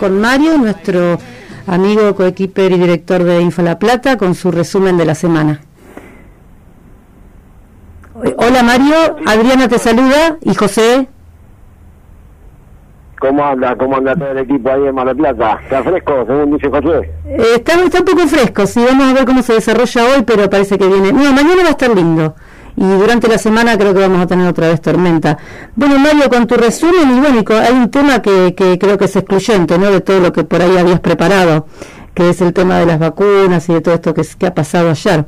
con 0.00 0.18
Mario, 0.18 0.56
nuestro 0.56 1.18
amigo, 1.66 2.14
coequiper 2.14 2.72
y 2.72 2.78
director 2.78 3.22
de 3.22 3.42
Info 3.42 3.60
La 3.60 3.78
Plata, 3.78 4.16
con 4.16 4.34
su 4.34 4.50
resumen 4.50 4.96
de 4.96 5.04
la 5.04 5.14
semana. 5.14 5.60
Hola 8.14 8.62
Mario, 8.62 8.96
Adriana 9.26 9.68
te 9.68 9.78
saluda 9.78 10.38
y 10.40 10.54
José. 10.54 11.06
¿Cómo 13.20 13.44
anda? 13.44 13.76
¿Cómo 13.76 13.98
anda 13.98 14.16
todo 14.16 14.30
el 14.30 14.38
equipo 14.38 14.70
ahí 14.70 14.86
en 14.86 14.94
Mar 14.94 15.06
del 15.08 15.18
Plata? 15.18 15.60
¿Está 15.62 15.82
fresco, 15.82 16.24
según 16.26 16.56
dice 16.56 16.70
José? 16.70 17.10
Eh, 17.26 17.42
está, 17.56 17.74
un 17.76 17.90
poco 17.90 18.26
fresco, 18.26 18.66
sí, 18.66 18.82
vamos 18.82 19.10
a 19.10 19.12
ver 19.12 19.26
cómo 19.26 19.42
se 19.42 19.52
desarrolla 19.52 20.04
hoy, 20.04 20.22
pero 20.22 20.48
parece 20.48 20.78
que 20.78 20.86
viene... 20.86 21.12
No, 21.12 21.30
mañana 21.34 21.62
va 21.62 21.68
a 21.68 21.72
estar 21.72 21.94
lindo. 21.94 22.34
Y 22.76 22.84
durante 22.84 23.28
la 23.28 23.38
semana 23.38 23.76
creo 23.76 23.92
que 23.92 24.00
vamos 24.00 24.20
a 24.20 24.26
tener 24.26 24.48
otra 24.48 24.68
vez 24.68 24.80
tormenta. 24.80 25.36
Bueno, 25.76 25.98
Mario, 25.98 26.28
con 26.30 26.46
tu 26.46 26.54
resumen, 26.54 27.16
y 27.16 27.20
bueno, 27.20 27.42
hay 27.62 27.74
un 27.74 27.90
tema 27.90 28.22
que, 28.22 28.54
que 28.54 28.78
creo 28.78 28.96
que 28.96 29.04
es 29.06 29.16
excluyente, 29.16 29.78
¿no? 29.78 29.90
De 29.90 30.00
todo 30.00 30.20
lo 30.20 30.32
que 30.32 30.44
por 30.44 30.62
ahí 30.62 30.76
habías 30.76 31.00
preparado, 31.00 31.66
que 32.14 32.30
es 32.30 32.40
el 32.40 32.52
tema 32.52 32.78
de 32.78 32.86
las 32.86 32.98
vacunas 32.98 33.68
y 33.68 33.74
de 33.74 33.80
todo 33.80 33.94
esto 33.94 34.14
que, 34.14 34.22
que 34.38 34.46
ha 34.46 34.54
pasado 34.54 34.90
ayer. 34.90 35.24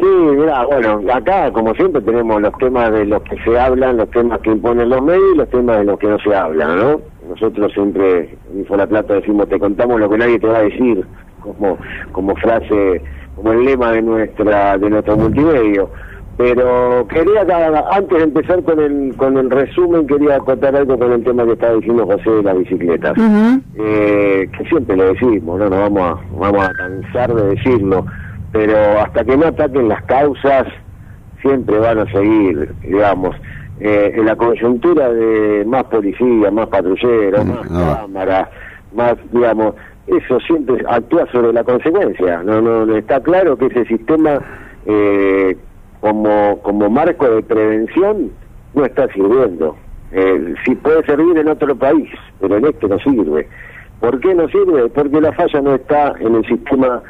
Sí, 0.00 0.06
mira, 0.06 0.64
bueno, 0.64 1.02
acá 1.12 1.52
como 1.52 1.74
siempre 1.74 2.00
tenemos 2.00 2.40
los 2.40 2.56
temas 2.56 2.90
de 2.90 3.04
los 3.04 3.22
que 3.22 3.36
se 3.44 3.58
hablan, 3.58 3.98
los 3.98 4.10
temas 4.10 4.40
que 4.40 4.50
imponen 4.50 4.88
los 4.88 5.02
medios 5.02 5.34
y 5.34 5.36
los 5.36 5.50
temas 5.50 5.76
de 5.76 5.84
los 5.84 5.98
que 5.98 6.06
no 6.06 6.18
se 6.20 6.34
hablan, 6.34 6.78
¿no? 6.78 7.00
Nosotros 7.28 7.70
siempre 7.74 8.34
en 8.54 8.76
La 8.78 8.86
Plata 8.86 9.14
decimos, 9.14 9.46
te 9.50 9.58
contamos 9.58 10.00
lo 10.00 10.08
que 10.08 10.16
nadie 10.16 10.38
te 10.38 10.46
va 10.46 10.56
a 10.56 10.62
decir, 10.62 11.04
como 11.40 11.76
como 12.12 12.34
frase, 12.36 13.02
como 13.40 13.52
el 13.52 13.64
lema 13.64 13.92
de 13.92 14.02
nuestra 14.02 14.78
de 14.78 14.90
nuestro 14.90 15.16
multimedio. 15.16 15.90
Pero 16.36 17.06
quería, 17.08 17.42
antes 17.92 18.16
de 18.16 18.24
empezar 18.24 18.62
con 18.62 18.80
el 18.80 19.14
con 19.16 19.36
el 19.36 19.50
resumen, 19.50 20.06
quería 20.06 20.38
contar 20.38 20.74
algo 20.74 20.98
con 20.98 21.12
el 21.12 21.22
tema 21.22 21.44
que 21.44 21.52
estaba 21.52 21.74
diciendo 21.74 22.06
José 22.06 22.30
de 22.30 22.42
las 22.42 22.58
bicicletas. 22.58 23.14
eh, 23.76 24.48
que 24.56 24.64
siempre 24.64 24.96
lo 24.96 25.12
decimos, 25.12 25.58
no 25.58 25.68
nos 25.68 25.78
vamos 25.78 26.00
a, 26.00 26.38
vamos 26.38 26.66
a 26.66 26.72
cansar 26.72 27.34
de 27.34 27.54
decirlo 27.54 28.06
pero 28.52 29.00
hasta 29.00 29.24
que 29.24 29.36
no 29.36 29.46
ataquen 29.46 29.88
las 29.88 30.02
causas, 30.04 30.66
siempre 31.40 31.78
van 31.78 32.00
a 32.00 32.06
seguir, 32.10 32.74
digamos, 32.82 33.36
eh, 33.78 34.12
en 34.16 34.26
la 34.26 34.36
coyuntura 34.36 35.08
de 35.10 35.64
más 35.66 35.84
policía, 35.84 36.50
más 36.50 36.66
patrulleros, 36.66 37.46
más 37.46 37.68
cámaras, 37.68 38.48
más, 38.94 39.14
digamos, 39.32 39.74
eso 40.16 40.40
siempre 40.40 40.84
actúa 40.88 41.26
sobre 41.32 41.52
la 41.52 41.64
consecuencia. 41.64 42.42
No, 42.42 42.60
no 42.60 42.96
está 42.96 43.20
claro 43.20 43.56
que 43.56 43.66
ese 43.66 43.84
sistema 43.86 44.40
eh, 44.86 45.56
como 46.00 46.60
como 46.62 46.88
marco 46.90 47.28
de 47.28 47.42
prevención 47.42 48.30
no 48.74 48.84
está 48.84 49.08
sirviendo. 49.08 49.76
Eh, 50.12 50.54
si 50.64 50.74
puede 50.74 51.04
servir 51.04 51.38
en 51.38 51.48
otro 51.48 51.76
país, 51.76 52.08
pero 52.40 52.56
en 52.56 52.66
este 52.66 52.88
no 52.88 52.98
sirve. 52.98 53.48
¿Por 54.00 54.18
qué 54.20 54.34
no 54.34 54.48
sirve? 54.48 54.88
Porque 54.88 55.20
la 55.20 55.32
falla 55.32 55.60
no 55.60 55.74
está 55.74 56.14
en 56.18 56.34
el 56.34 56.44
sistema 56.46 57.02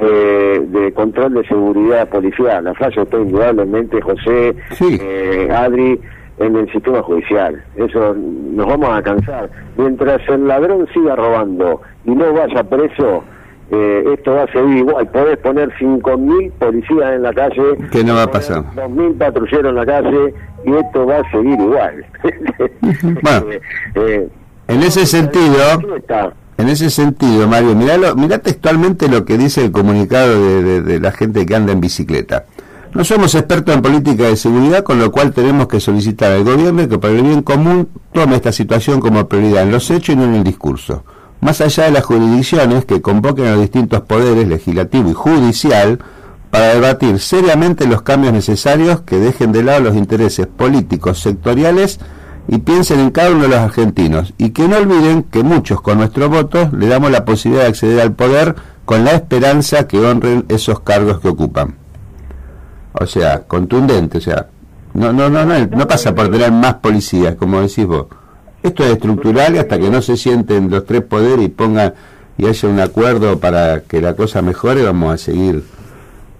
de, 0.00 0.92
control 0.94 1.34
de 1.34 1.46
seguridad 1.46 2.08
policial. 2.08 2.64
La 2.64 2.74
falla 2.74 3.02
está 3.02 3.18
indudablemente, 3.18 4.00
José, 4.00 4.54
eh, 4.80 5.48
Adri, 5.52 6.00
en 6.38 6.56
el 6.56 6.70
sistema 6.72 7.02
judicial. 7.02 7.62
Eso 7.76 8.14
nos 8.14 8.66
vamos 8.66 8.90
a 8.90 9.02
cansar. 9.02 9.50
Mientras 9.76 10.20
el 10.28 10.46
ladrón 10.46 10.86
siga 10.92 11.16
robando 11.16 11.80
y 12.04 12.10
no 12.10 12.32
vaya 12.32 12.62
preso, 12.64 13.24
eh, 13.70 14.14
esto 14.14 14.32
va 14.32 14.44
a 14.44 14.52
seguir 14.52 14.78
igual. 14.78 15.06
Podés 15.08 15.38
poner 15.38 15.70
5.000 15.78 16.52
policías 16.52 17.12
en 17.12 17.22
la 17.22 17.32
calle. 17.32 17.76
Que 17.90 18.02
no 18.02 18.14
va 18.14 18.24
a 18.24 18.30
pasar. 18.30 18.64
2.000 18.74 19.18
patrulleros 19.18 19.70
en 19.70 19.74
la 19.74 19.86
calle 19.86 20.34
y 20.64 20.72
esto 20.72 21.06
va 21.06 21.18
a 21.18 21.30
seguir 21.30 21.60
igual. 21.60 22.06
bueno, 23.22 23.46
eh, 23.94 24.28
en 24.68 24.82
ese 24.82 25.06
sentido... 25.06 25.56
En 26.58 26.68
ese 26.68 26.90
sentido, 26.90 27.46
Mario, 27.46 27.76
mirá, 27.76 28.38
textualmente 28.40 29.08
lo 29.08 29.24
que 29.24 29.38
dice 29.38 29.64
el 29.64 29.70
comunicado 29.70 30.62
de, 30.82 30.98
la 30.98 31.12
gente 31.12 31.46
que 31.46 31.54
anda 31.54 31.72
en 31.72 31.80
bicicleta. 31.80 32.46
No 32.94 33.04
somos 33.04 33.34
expertos 33.34 33.74
en 33.74 33.82
política 33.82 34.24
de 34.24 34.36
seguridad, 34.36 34.82
con 34.82 34.98
lo 34.98 35.12
cual 35.12 35.32
tenemos 35.32 35.68
que 35.68 35.78
solicitar 35.78 36.32
al 36.32 36.44
gobierno 36.44 36.88
que 36.88 36.98
para 36.98 37.14
el 37.14 37.22
bien 37.22 37.42
común 37.42 37.88
tome 38.12 38.36
esta 38.36 38.50
situación 38.50 38.98
como 38.98 39.28
prioridad 39.28 39.62
en 39.62 39.72
los 39.72 39.90
hechos 39.90 40.14
y 40.14 40.16
no 40.16 40.24
en 40.24 40.36
el 40.36 40.44
discurso. 40.44 41.04
Más 41.40 41.60
allá 41.60 41.84
de 41.84 41.90
las 41.92 42.04
jurisdicciones 42.04 42.86
que 42.86 43.02
convoquen 43.02 43.46
a 43.46 43.52
los 43.52 43.60
distintos 43.60 44.00
poderes 44.02 44.48
legislativo 44.48 45.10
y 45.10 45.14
judicial 45.14 45.98
para 46.50 46.74
debatir 46.74 47.20
seriamente 47.20 47.86
los 47.86 48.02
cambios 48.02 48.32
necesarios 48.32 49.02
que 49.02 49.18
dejen 49.18 49.52
de 49.52 49.62
lado 49.62 49.80
los 49.80 49.96
intereses 49.96 50.46
políticos 50.46 51.20
sectoriales 51.20 52.00
y 52.48 52.58
piensen 52.58 53.00
en 53.00 53.10
cada 53.10 53.30
uno 53.30 53.42
de 53.42 53.48
los 53.48 53.58
argentinos 53.58 54.32
y 54.38 54.50
que 54.50 54.66
no 54.66 54.78
olviden 54.78 55.24
que 55.24 55.42
muchos 55.42 55.82
con 55.82 55.98
nuestros 55.98 56.30
votos 56.30 56.72
le 56.72 56.88
damos 56.88 57.10
la 57.10 57.26
posibilidad 57.26 57.64
de 57.64 57.68
acceder 57.68 58.00
al 58.00 58.14
poder 58.14 58.56
con 58.86 59.04
la 59.04 59.12
esperanza 59.12 59.86
que 59.86 59.98
honren 59.98 60.46
esos 60.48 60.80
cargos 60.80 61.20
que 61.20 61.28
ocupan. 61.28 61.76
O 63.00 63.06
sea, 63.06 63.42
contundente, 63.46 64.18
o 64.18 64.20
sea, 64.20 64.46
no 64.94 65.12
no 65.12 65.28
no 65.28 65.44
no, 65.44 65.66
no 65.66 65.86
pasa 65.86 66.14
por 66.14 66.30
tener 66.30 66.50
más 66.50 66.74
policías, 66.74 67.34
como 67.36 67.60
decís 67.60 67.86
vos. 67.86 68.06
Esto 68.62 68.82
es 68.84 68.90
estructural 68.90 69.54
y 69.54 69.58
hasta 69.58 69.78
que 69.78 69.88
no 69.88 70.02
se 70.02 70.16
sienten 70.16 70.70
los 70.70 70.84
tres 70.84 71.02
poderes 71.02 71.46
y 71.46 71.48
pongan 71.48 71.94
y 72.38 72.46
haya 72.46 72.68
un 72.68 72.80
acuerdo 72.80 73.38
para 73.38 73.82
que 73.82 74.00
la 74.00 74.14
cosa 74.14 74.42
mejore, 74.42 74.82
vamos 74.84 75.12
a 75.12 75.18
seguir 75.18 75.62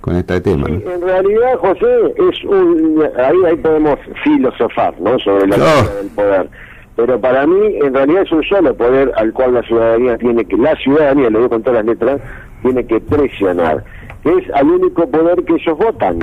con 0.00 0.16
este 0.16 0.41
tema. 0.41 0.69
En 0.69 1.00
realidad, 1.00 1.56
José, 1.58 2.14
es 2.30 2.44
un 2.44 3.04
ahí, 3.16 3.36
ahí 3.46 3.56
podemos 3.56 3.98
filosofar 4.22 4.94
¿no? 5.00 5.19
sobre 5.19 5.48
la 5.48 5.56
del 5.56 6.08
poder. 6.14 6.48
Pero 6.96 7.20
para 7.20 7.46
mí, 7.46 7.78
en 7.80 7.94
realidad 7.94 8.22
es 8.22 8.32
un 8.32 8.42
solo 8.44 8.75
poder 8.75 9.12
al 9.16 9.32
cual 9.32 9.54
la 9.54 9.62
ciudadanía 9.62 10.19
tiene 10.19 10.44
que, 10.44 10.56
la 10.56 10.75
ciudadanía, 10.76 11.30
lo 11.30 11.38
digo 11.38 11.50
con 11.50 11.62
todas 11.62 11.84
las 11.84 11.86
letras, 11.86 12.20
tiene 12.62 12.84
que 12.86 13.00
presionar, 13.00 13.84
que 14.22 14.30
es 14.30 14.50
al 14.54 14.69
único 14.69 15.08
poder 15.08 15.44
que 15.44 15.54
ellos 15.54 15.78
votan, 15.78 16.19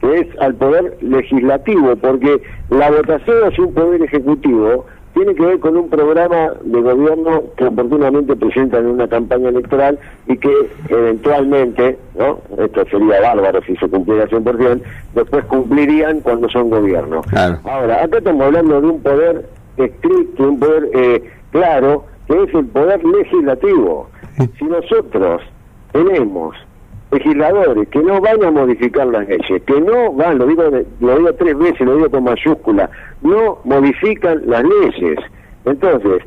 que 0.00 0.20
es 0.20 0.26
al 0.40 0.54
poder 0.54 0.96
legislativo, 1.00 1.96
porque 1.96 2.40
la 2.70 2.90
votación 2.90 3.52
es 3.52 3.58
un 3.58 3.74
poder 3.74 4.02
ejecutivo 4.02 4.86
tiene 5.18 5.34
que 5.34 5.44
ver 5.44 5.58
con 5.58 5.76
un 5.76 5.88
programa 5.88 6.52
de 6.62 6.80
gobierno 6.80 7.42
que 7.56 7.64
oportunamente 7.64 8.36
presentan 8.36 8.84
en 8.84 8.90
una 8.92 9.08
campaña 9.08 9.48
electoral 9.48 9.98
y 10.28 10.36
que 10.36 10.52
eventualmente, 10.88 11.98
¿no? 12.16 12.38
esto 12.56 12.84
sería 12.88 13.20
bárbaro 13.20 13.60
si 13.62 13.74
se 13.76 13.88
cumpliera 13.88 14.28
100%, 14.28 14.80
después 15.14 15.44
cumplirían 15.46 16.20
cuando 16.20 16.48
son 16.48 16.70
gobierno. 16.70 17.22
Ahora, 17.64 18.04
acá 18.04 18.18
estamos 18.18 18.46
hablando 18.46 18.80
de 18.80 18.86
un 18.86 19.02
poder 19.02 19.48
estricto, 19.76 20.50
un 20.50 20.60
poder 20.60 20.88
eh, 20.94 21.30
claro, 21.50 22.04
que 22.28 22.40
es 22.40 22.54
el 22.54 22.66
poder 22.66 23.04
legislativo. 23.04 24.08
Si 24.56 24.64
nosotros 24.66 25.42
tenemos 25.90 26.54
legisladores 27.10 27.88
que 27.88 28.00
no 28.00 28.20
van 28.20 28.42
a 28.44 28.50
modificar 28.50 29.06
las 29.06 29.28
leyes, 29.28 29.62
que 29.62 29.80
no 29.80 30.12
van, 30.12 30.38
lo 30.38 30.46
digo, 30.46 30.64
lo 31.00 31.16
digo 31.16 31.32
tres 31.34 31.56
veces, 31.58 31.80
lo 31.80 31.96
digo 31.96 32.10
con 32.10 32.24
mayúscula, 32.24 32.90
no 33.22 33.58
modifican 33.64 34.42
las 34.46 34.62
leyes. 34.64 35.18
Entonces, 35.64 36.22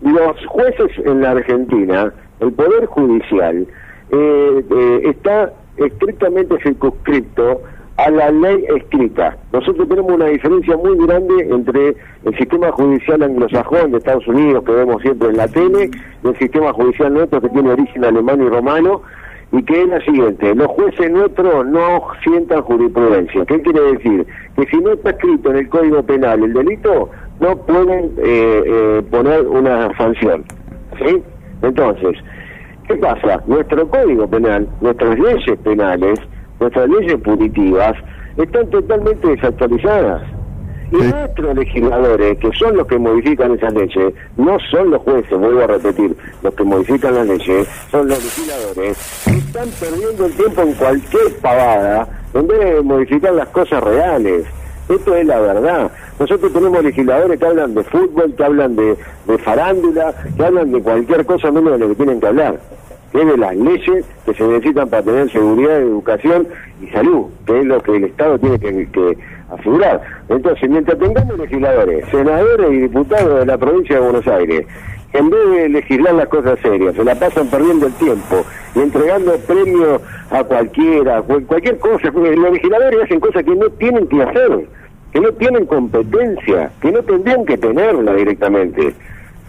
los 0.00 0.46
jueces 0.46 0.90
en 1.04 1.20
la 1.20 1.32
Argentina, 1.32 2.12
el 2.40 2.52
Poder 2.52 2.86
Judicial, 2.86 3.66
eh, 4.10 4.64
eh, 4.70 5.00
está 5.04 5.52
estrictamente 5.76 6.58
circunscrito 6.62 7.62
a 7.96 8.10
la 8.10 8.30
ley 8.30 8.64
escrita. 8.76 9.36
Nosotros 9.52 9.88
tenemos 9.88 10.12
una 10.12 10.26
diferencia 10.26 10.76
muy 10.76 10.96
grande 11.06 11.46
entre 11.50 11.94
el 12.24 12.36
sistema 12.36 12.72
judicial 12.72 13.22
anglosajón 13.22 13.92
de 13.92 13.98
Estados 13.98 14.26
Unidos, 14.26 14.64
que 14.64 14.72
vemos 14.72 15.02
siempre 15.02 15.28
en 15.28 15.36
la 15.36 15.48
tele, 15.48 15.90
y 16.24 16.28
el 16.28 16.38
sistema 16.38 16.72
judicial 16.72 17.12
nuestro 17.12 17.40
que 17.40 17.48
tiene 17.50 17.70
origen 17.70 18.04
alemán 18.04 18.42
y 18.42 18.48
romano, 18.48 19.02
y 19.52 19.62
que 19.64 19.82
es 19.82 19.88
la 19.88 20.00
siguiente, 20.00 20.54
los 20.54 20.66
jueces 20.68 21.10
nuestros 21.10 21.66
no 21.66 22.08
sientan 22.24 22.62
jurisprudencia. 22.62 23.44
¿Qué 23.44 23.60
quiere 23.60 23.92
decir? 23.92 24.26
Que 24.56 24.66
si 24.66 24.78
no 24.78 24.92
está 24.92 25.10
escrito 25.10 25.50
en 25.50 25.56
el 25.58 25.68
Código 25.68 26.02
Penal 26.02 26.42
el 26.42 26.54
delito, 26.54 27.10
no 27.38 27.56
pueden 27.66 28.12
eh, 28.16 28.62
eh, 28.66 29.02
poner 29.10 29.46
una 29.46 29.94
sanción. 29.98 30.44
¿Sí? 30.98 31.22
Entonces, 31.60 32.16
¿qué 32.88 32.96
pasa? 32.96 33.42
Nuestro 33.46 33.86
Código 33.88 34.26
Penal, 34.26 34.66
nuestras 34.80 35.18
leyes 35.18 35.58
penales, 35.62 36.18
nuestras 36.58 36.88
leyes 36.88 37.16
punitivas, 37.16 37.92
están 38.38 38.70
totalmente 38.70 39.28
desactualizadas. 39.28 40.22
Y 40.92 40.96
nuestros 40.96 41.56
legisladores, 41.56 42.38
que 42.38 42.52
son 42.52 42.76
los 42.76 42.86
que 42.86 42.98
modifican 42.98 43.52
esas 43.52 43.72
leyes, 43.72 44.12
no 44.36 44.58
son 44.70 44.90
los 44.90 45.00
jueces, 45.02 45.38
vuelvo 45.38 45.62
a 45.62 45.66
repetir, 45.66 46.14
los 46.42 46.54
que 46.54 46.64
modifican 46.64 47.14
las 47.14 47.26
leyes, 47.26 47.66
son 47.90 48.08
los 48.08 48.22
legisladores, 48.22 49.26
están 49.26 49.68
perdiendo 49.80 50.26
el 50.26 50.32
tiempo 50.32 50.60
en 50.60 50.72
cualquier 50.74 51.36
pavada, 51.40 52.08
en 52.34 52.46
vez 52.46 52.74
de 52.74 52.82
modificar 52.82 53.32
las 53.32 53.48
cosas 53.48 53.82
reales. 53.82 54.44
Esto 54.88 55.16
es 55.16 55.26
la 55.26 55.40
verdad. 55.40 55.90
Nosotros 56.18 56.52
tenemos 56.52 56.84
legisladores 56.84 57.38
que 57.38 57.46
hablan 57.46 57.74
de 57.74 57.84
fútbol, 57.84 58.34
que 58.36 58.44
hablan 58.44 58.76
de, 58.76 58.96
de 59.26 59.38
farándula, 59.38 60.14
que 60.36 60.44
hablan 60.44 60.72
de 60.72 60.82
cualquier 60.82 61.24
cosa 61.24 61.50
menos 61.50 61.72
de 61.72 61.78
lo 61.78 61.88
que 61.88 61.94
tienen 61.94 62.20
que 62.20 62.26
hablar 62.26 62.60
que 63.12 63.20
es 63.20 63.26
de 63.26 63.36
las 63.36 63.54
leyes 63.54 64.06
que 64.24 64.34
se 64.34 64.44
necesitan 64.44 64.88
para 64.88 65.02
tener 65.02 65.30
seguridad, 65.30 65.80
educación 65.80 66.48
y 66.80 66.88
salud, 66.88 67.26
que 67.46 67.60
es 67.60 67.66
lo 67.66 67.80
que 67.82 67.96
el 67.96 68.04
Estado 68.04 68.38
tiene 68.38 68.58
que, 68.58 68.88
que 68.90 69.18
a 69.52 69.56
figurar. 69.58 70.00
Entonces, 70.28 70.68
mientras 70.68 70.98
tengamos 70.98 71.38
legisladores, 71.38 72.04
senadores 72.10 72.72
y 72.72 72.78
diputados 72.78 73.40
de 73.40 73.46
la 73.46 73.58
provincia 73.58 73.96
de 73.96 74.02
Buenos 74.02 74.26
Aires, 74.26 74.66
en 75.12 75.28
vez 75.28 75.50
de 75.50 75.68
legislar 75.68 76.14
las 76.14 76.28
cosas 76.28 76.58
serias, 76.60 76.94
se 76.94 77.04
la 77.04 77.14
pasan 77.14 77.48
perdiendo 77.48 77.86
el 77.86 77.92
tiempo 77.94 78.44
y 78.74 78.80
entregando 78.80 79.36
premios 79.46 80.00
a 80.30 80.42
cualquiera, 80.42 81.20
cualquier 81.22 81.78
cosa, 81.78 82.10
los 82.10 82.52
legisladores 82.52 83.02
hacen 83.04 83.20
cosas 83.20 83.44
que 83.44 83.54
no 83.54 83.68
tienen 83.70 84.06
que 84.06 84.22
hacer, 84.22 84.66
que 85.12 85.20
no 85.20 85.30
tienen 85.32 85.66
competencia, 85.66 86.70
que 86.80 86.90
no 86.90 87.02
tendrían 87.02 87.44
que 87.44 87.58
tenerla 87.58 88.14
directamente. 88.14 88.94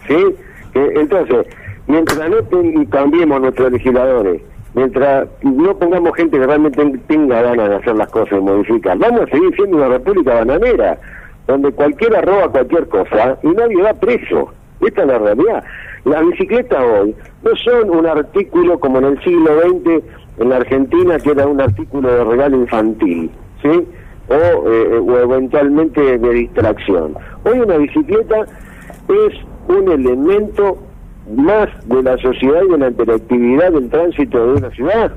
¿Sí? 0.06 0.36
Entonces, 0.74 1.46
mientras 1.86 2.28
no 2.28 2.86
cambiemos 2.90 3.40
nuestros 3.40 3.72
legisladores, 3.72 4.42
mientras 4.74 5.28
no 5.42 5.76
pongamos 5.78 6.14
gente 6.16 6.38
que 6.38 6.46
realmente 6.46 6.98
tenga 7.06 7.42
ganas 7.42 7.70
de 7.70 7.76
hacer 7.76 7.96
las 7.96 8.08
cosas 8.10 8.38
y 8.38 8.42
modificar, 8.42 8.98
vamos 8.98 9.22
a 9.22 9.26
seguir 9.26 9.54
siendo 9.56 9.76
una 9.76 9.88
república 9.88 10.34
bananera, 10.34 10.98
donde 11.46 11.72
cualquiera 11.72 12.20
roba 12.20 12.48
cualquier 12.48 12.88
cosa 12.88 13.38
y 13.42 13.48
nadie 13.48 13.82
va 13.82 13.94
preso. 13.94 14.52
Esta 14.80 15.02
es 15.02 15.06
la 15.06 15.18
realidad. 15.18 15.64
Las 16.04 16.26
bicicletas 16.26 16.82
hoy 16.82 17.14
no 17.42 17.56
son 17.56 17.90
un 17.90 18.06
artículo 18.06 18.78
como 18.78 18.98
en 18.98 19.04
el 19.04 19.22
siglo 19.22 19.50
XX 19.60 20.04
en 20.38 20.48
la 20.48 20.56
Argentina, 20.56 21.18
que 21.18 21.30
era 21.30 21.46
un 21.46 21.60
artículo 21.60 22.10
de 22.10 22.24
regalo 22.24 22.56
infantil, 22.56 23.30
¿sí? 23.62 23.86
O, 24.28 24.68
eh, 24.68 24.98
o 24.98 25.18
eventualmente 25.18 26.18
de 26.18 26.30
distracción. 26.30 27.14
Hoy 27.44 27.60
una 27.60 27.76
bicicleta 27.76 28.44
es 29.08 29.34
un 29.68 29.90
elemento 29.90 30.78
más 31.30 31.68
de 31.86 32.02
la 32.02 32.16
sociedad 32.18 32.62
y 32.66 32.72
de 32.72 32.78
la 32.78 32.88
interactividad 32.88 33.72
del 33.72 33.88
tránsito 33.88 34.46
de 34.46 34.52
una 34.54 34.70
ciudad. 34.70 35.12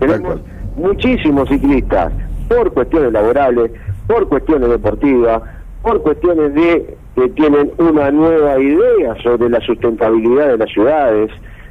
Tenemos 0.00 0.40
muchísimos 0.76 1.48
ciclistas 1.48 2.12
por 2.48 2.72
cuestiones 2.72 3.12
laborales, 3.12 3.70
por 4.06 4.28
cuestiones 4.28 4.68
deportivas, 4.70 5.42
por 5.82 6.02
cuestiones 6.02 6.54
de 6.54 6.96
que 7.14 7.28
tienen 7.30 7.72
una 7.78 8.10
nueva 8.10 8.58
idea 8.60 9.14
sobre 9.22 9.48
la 9.48 9.60
sustentabilidad 9.60 10.48
de 10.48 10.58
las 10.58 10.70
ciudades. 10.70 11.30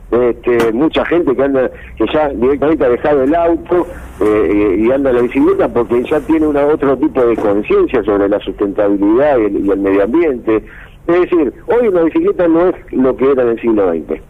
Este, 0.09 0.71
mucha 0.71 1.03
gente 1.05 1.35
que 1.35 1.43
anda 1.43 1.69
que 1.97 2.05
ya 2.13 2.29
directamente 2.29 2.85
ha 2.85 2.89
dejado 2.89 3.23
el 3.23 3.35
auto 3.35 3.85
eh, 4.21 4.77
y 4.79 4.89
anda 4.89 5.09
en 5.09 5.15
la 5.17 5.21
bicicleta 5.21 5.67
porque 5.67 6.01
ya 6.09 6.21
tiene 6.21 6.47
una, 6.47 6.65
otro 6.65 6.97
tipo 6.97 7.25
de 7.25 7.35
conciencia 7.35 8.01
sobre 8.03 8.29
la 8.29 8.39
sustentabilidad 8.39 9.37
y 9.37 9.69
el 9.69 9.79
medio 9.79 10.03
ambiente 10.03 10.63
es 11.07 11.21
decir, 11.21 11.53
hoy 11.67 11.87
una 11.87 12.03
bicicleta 12.03 12.47
no 12.47 12.67
es 12.67 12.75
lo 12.91 13.15
que 13.15 13.31
era 13.31 13.43
en 13.43 13.49
el 13.49 13.61
siglo 13.61 13.89
XX. 13.89 14.21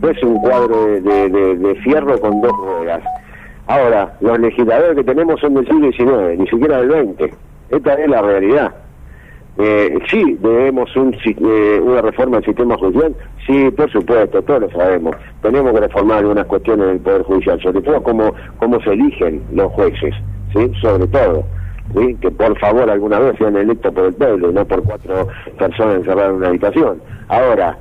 No 0.00 0.08
es 0.08 0.22
un 0.22 0.38
cuadro 0.38 0.86
de, 0.86 1.80
fierro 1.82 2.18
con 2.20 2.40
dos 2.40 2.52
ruedas. 2.52 3.02
Ahora, 3.66 4.16
los 4.20 4.38
legisladores 4.38 4.96
que 4.96 5.04
tenemos 5.04 5.40
son 5.40 5.54
del 5.54 5.66
siglo 5.66 5.90
XIX, 5.90 6.38
ni 6.38 6.46
siquiera 6.46 6.82
del 6.82 7.08
XX. 7.16 7.34
Esta 7.70 7.94
es 7.94 8.08
la 8.08 8.22
realidad. 8.22 8.74
Eh, 9.58 9.98
sí, 10.08 10.38
debemos 10.40 10.94
un, 10.96 11.14
eh, 11.24 11.80
una 11.82 12.00
reforma 12.00 12.36
del 12.36 12.46
sistema 12.46 12.76
judicial. 12.78 13.14
Sí, 13.46 13.70
por 13.72 13.90
supuesto, 13.90 14.40
todos 14.42 14.62
lo 14.62 14.70
sabemos. 14.70 15.16
Tenemos 15.42 15.72
que 15.72 15.80
reformar 15.80 16.18
algunas 16.18 16.46
cuestiones 16.46 16.86
del 16.86 17.00
Poder 17.00 17.22
Judicial, 17.22 17.60
sobre 17.60 17.82
todo 17.82 18.02
cómo, 18.02 18.32
cómo 18.58 18.80
se 18.82 18.90
eligen 18.90 19.42
los 19.52 19.70
jueces, 19.72 20.14
¿sí? 20.54 20.72
Sobre 20.80 21.06
todo 21.08 21.44
que 22.20 22.30
por 22.30 22.58
favor 22.58 22.88
alguna 22.88 23.18
vez 23.18 23.36
sean 23.38 23.56
electos 23.56 23.92
por 23.92 24.04
el 24.04 24.14
pueblo 24.14 24.50
y 24.50 24.54
no 24.54 24.64
por 24.64 24.82
cuatro 24.84 25.28
personas 25.58 25.96
encerradas 25.96 26.30
en 26.30 26.36
una 26.36 26.48
habitación. 26.48 27.02
Ahora, 27.28 27.76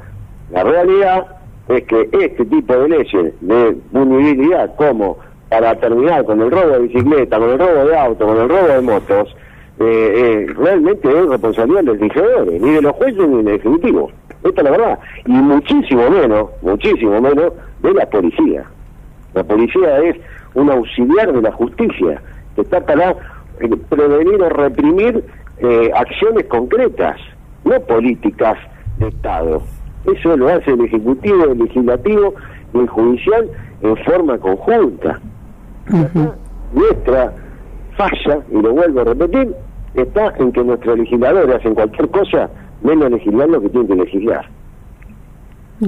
la 0.52 0.64
realidad 0.64 1.28
es 1.68 1.84
que 1.84 2.10
este 2.12 2.46
tipo 2.46 2.74
de 2.74 2.90
leyes 2.90 3.34
de 3.42 3.78
punibilidad, 3.92 4.76
como 4.76 5.18
para 5.50 5.76
terminar 5.76 6.26
con 6.26 6.42
el 6.42 6.50
robo 6.52 6.70
de 6.70 6.80
bicicleta, 6.80 7.38
con 7.38 7.50
el 7.50 7.60
robo 7.60 7.86
de 7.86 7.98
auto, 7.98 8.26
con 8.26 8.38
el 8.38 8.50
robo 8.50 8.68
de 8.68 8.82
motos, 8.82 9.36
eh, 9.80 10.46
eh, 10.48 10.54
realmente 10.58 11.08
es 11.08 11.30
responsabilidad 11.30 11.80
de 11.80 11.86
los 11.86 12.00
legisladores, 12.00 12.62
ni 12.62 12.72
de 12.72 12.82
los 12.82 12.92
jueces 12.94 13.28
ni 13.28 13.44
del 13.44 13.56
Ejecutivo. 13.56 14.12
Esta 14.44 14.62
es 14.62 14.64
la 14.64 14.72
verdad. 14.72 15.00
Y 15.26 15.32
muchísimo 15.32 16.10
menos, 16.10 16.50
muchísimo 16.62 17.22
menos 17.22 17.54
de 17.82 17.94
la 17.94 18.06
policía. 18.08 18.66
La 19.34 19.44
policía 19.44 20.00
es 20.00 20.18
un 20.56 20.70
auxiliar 20.70 21.32
de 21.32 21.42
la 21.42 21.52
justicia, 21.52 22.22
que 22.56 22.62
está 22.62 22.82
para 22.82 23.16
prevenir 23.90 24.42
o 24.42 24.50
reprimir 24.50 25.24
eh, 25.60 25.92
acciones 25.96 26.46
concretas, 26.46 27.18
no 27.66 27.80
políticas 27.82 28.58
de 28.98 29.10
Estado. 29.10 29.62
Eso 30.06 30.38
lo 30.38 30.48
hace 30.50 30.72
el 30.72 30.86
Ejecutivo, 30.86 31.46
el 31.46 31.60
Legislativo 31.60 32.34
y 32.74 32.80
el 32.80 32.88
Judicial 32.88 33.50
en 33.82 33.98
forma 33.98 34.38
conjunta. 34.38 35.20
Nuestra 36.74 37.34
falla, 37.98 38.40
y 38.52 38.62
lo 38.62 38.74
vuelvo 38.74 39.02
a 39.02 39.04
repetir, 39.06 39.54
está 39.96 40.34
en 40.38 40.52
que 40.52 40.64
nuestros 40.64 40.98
legisladores 40.98 41.56
hacen 41.56 41.76
cualquier 41.76 42.10
cosa 42.10 42.50
menos 42.82 43.12
legislar 43.12 43.50
lo 43.50 43.62
que 43.62 43.70
tienen 43.70 43.88
que 43.88 43.96
legislar. 43.96 44.50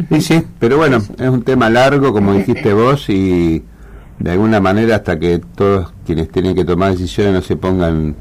Sí, 0.09 0.21
sí, 0.21 0.43
pero 0.59 0.77
bueno, 0.77 0.97
es 0.97 1.29
un 1.29 1.43
tema 1.43 1.69
largo, 1.69 2.13
como 2.13 2.33
dijiste 2.33 2.73
vos, 2.73 3.09
y 3.09 3.63
de 4.21 4.31
alguna 4.31 4.59
manera 4.59 4.97
hasta 4.97 5.17
que 5.17 5.41
todos 5.55 5.91
quienes 6.05 6.29
tienen 6.29 6.55
que 6.55 6.63
tomar 6.63 6.91
decisiones 6.91 7.33
no 7.33 7.41
se 7.41 7.55
pongan 7.55 8.15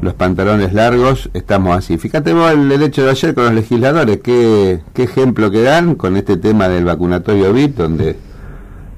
los 0.00 0.14
pantalones 0.14 0.72
largos, 0.72 1.28
estamos 1.34 1.76
así. 1.76 1.98
Fíjate 1.98 2.32
vos 2.32 2.52
el, 2.52 2.70
hecho 2.82 3.04
de 3.04 3.10
ayer 3.10 3.34
con 3.34 3.44
los 3.46 3.54
legisladores, 3.54 4.18
qué, 4.18 4.78
qué 4.94 5.02
ejemplo 5.02 5.50
que 5.50 5.62
dan 5.62 5.96
con 5.96 6.16
este 6.16 6.36
tema 6.36 6.68
del 6.68 6.84
vacunatorio 6.84 7.52
VIP, 7.52 7.76
donde 7.76 8.14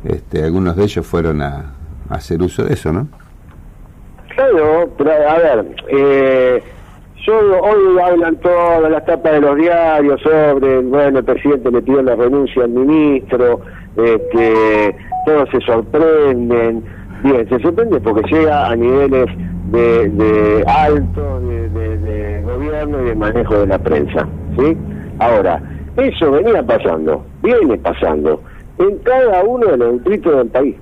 este, 0.05 0.45
algunos 0.45 0.77
de 0.77 0.85
ellos 0.85 1.07
fueron 1.07 1.41
a, 1.41 1.73
hacer 2.11 2.43
uso 2.43 2.65
de 2.65 2.75
eso, 2.75 2.93
¿no? 2.93 3.09
Claro, 4.35 4.91
pero 4.99 5.11
a 5.11 5.39
ver, 5.39 5.67
eh, 5.89 6.63
yo, 7.25 7.63
hoy 7.63 7.99
hablan 8.03 8.37
todas 8.37 8.91
las 8.91 9.07
tapas 9.07 9.33
de 9.33 9.41
los 9.41 9.57
diarios 9.57 10.21
sobre, 10.21 10.81
bueno, 10.81 11.21
el 11.21 11.25
presidente 11.25 11.71
le 11.71 11.81
pidió 11.81 12.03
la 12.03 12.15
renuncia 12.15 12.65
al 12.65 12.71
ministro, 12.71 13.61
este 13.97 14.97
todos 15.25 15.49
se 15.51 15.61
sorprenden. 15.61 16.85
Bien, 17.23 17.49
se 17.49 17.59
sorprende 17.61 18.01
porque 18.01 18.23
llega 18.31 18.69
a 18.69 18.77
niveles 18.77 19.27
de, 19.71 20.09
de 20.09 20.65
alto 20.67 21.41
de, 21.41 22.43
gobierno 22.45 23.03
y 23.03 23.05
de 23.07 23.15
manejo 23.15 23.59
de 23.59 23.67
la 23.67 23.79
prensa. 23.79 24.27
¿sí? 24.59 24.77
Ahora, 25.19 25.63
eso 25.97 26.31
venía 26.31 26.63
pasando, 26.63 27.25
viene 27.43 27.77
pasando 27.79 28.41
en 28.79 28.97
cada 28.99 29.45
uno 29.45 29.67
de 29.67 29.77
los 29.77 29.93
distritos 29.95 30.37
del 30.37 30.49
país. 30.49 30.77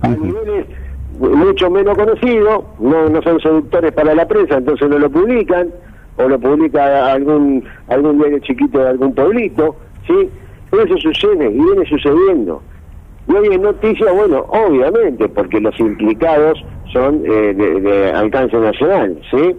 A 0.00 0.08
niveles 0.08 0.66
mucho 1.18 1.70
menos 1.70 1.96
conocidos, 1.96 2.64
no, 2.78 3.08
no 3.08 3.22
son 3.22 3.40
seductores 3.40 3.92
para 3.92 4.14
la 4.14 4.26
prensa, 4.26 4.56
entonces 4.56 4.88
no 4.88 4.98
lo 4.98 5.10
publican, 5.10 5.68
o 6.18 6.28
lo 6.28 6.38
publica 6.38 7.12
algún 7.12 7.64
algún 7.88 8.18
diario 8.18 8.38
chiquito 8.40 8.78
de 8.80 8.88
algún 8.88 9.14
pueblito, 9.14 9.76
¿sí? 10.06 10.28
Eso 10.72 10.96
sucede 10.98 11.50
y 11.50 11.58
viene 11.58 11.86
sucediendo. 11.86 12.62
Y 13.28 13.32
hoy 13.32 13.54
en 13.54 13.62
noticias, 13.62 14.10
bueno, 14.14 14.46
obviamente, 14.48 15.28
porque 15.28 15.60
los 15.60 15.78
implicados 15.78 16.64
son 16.92 17.22
eh, 17.26 17.52
de, 17.54 18.10
alcance 18.12 18.56
nacional, 18.56 19.20
¿sí? 19.30 19.54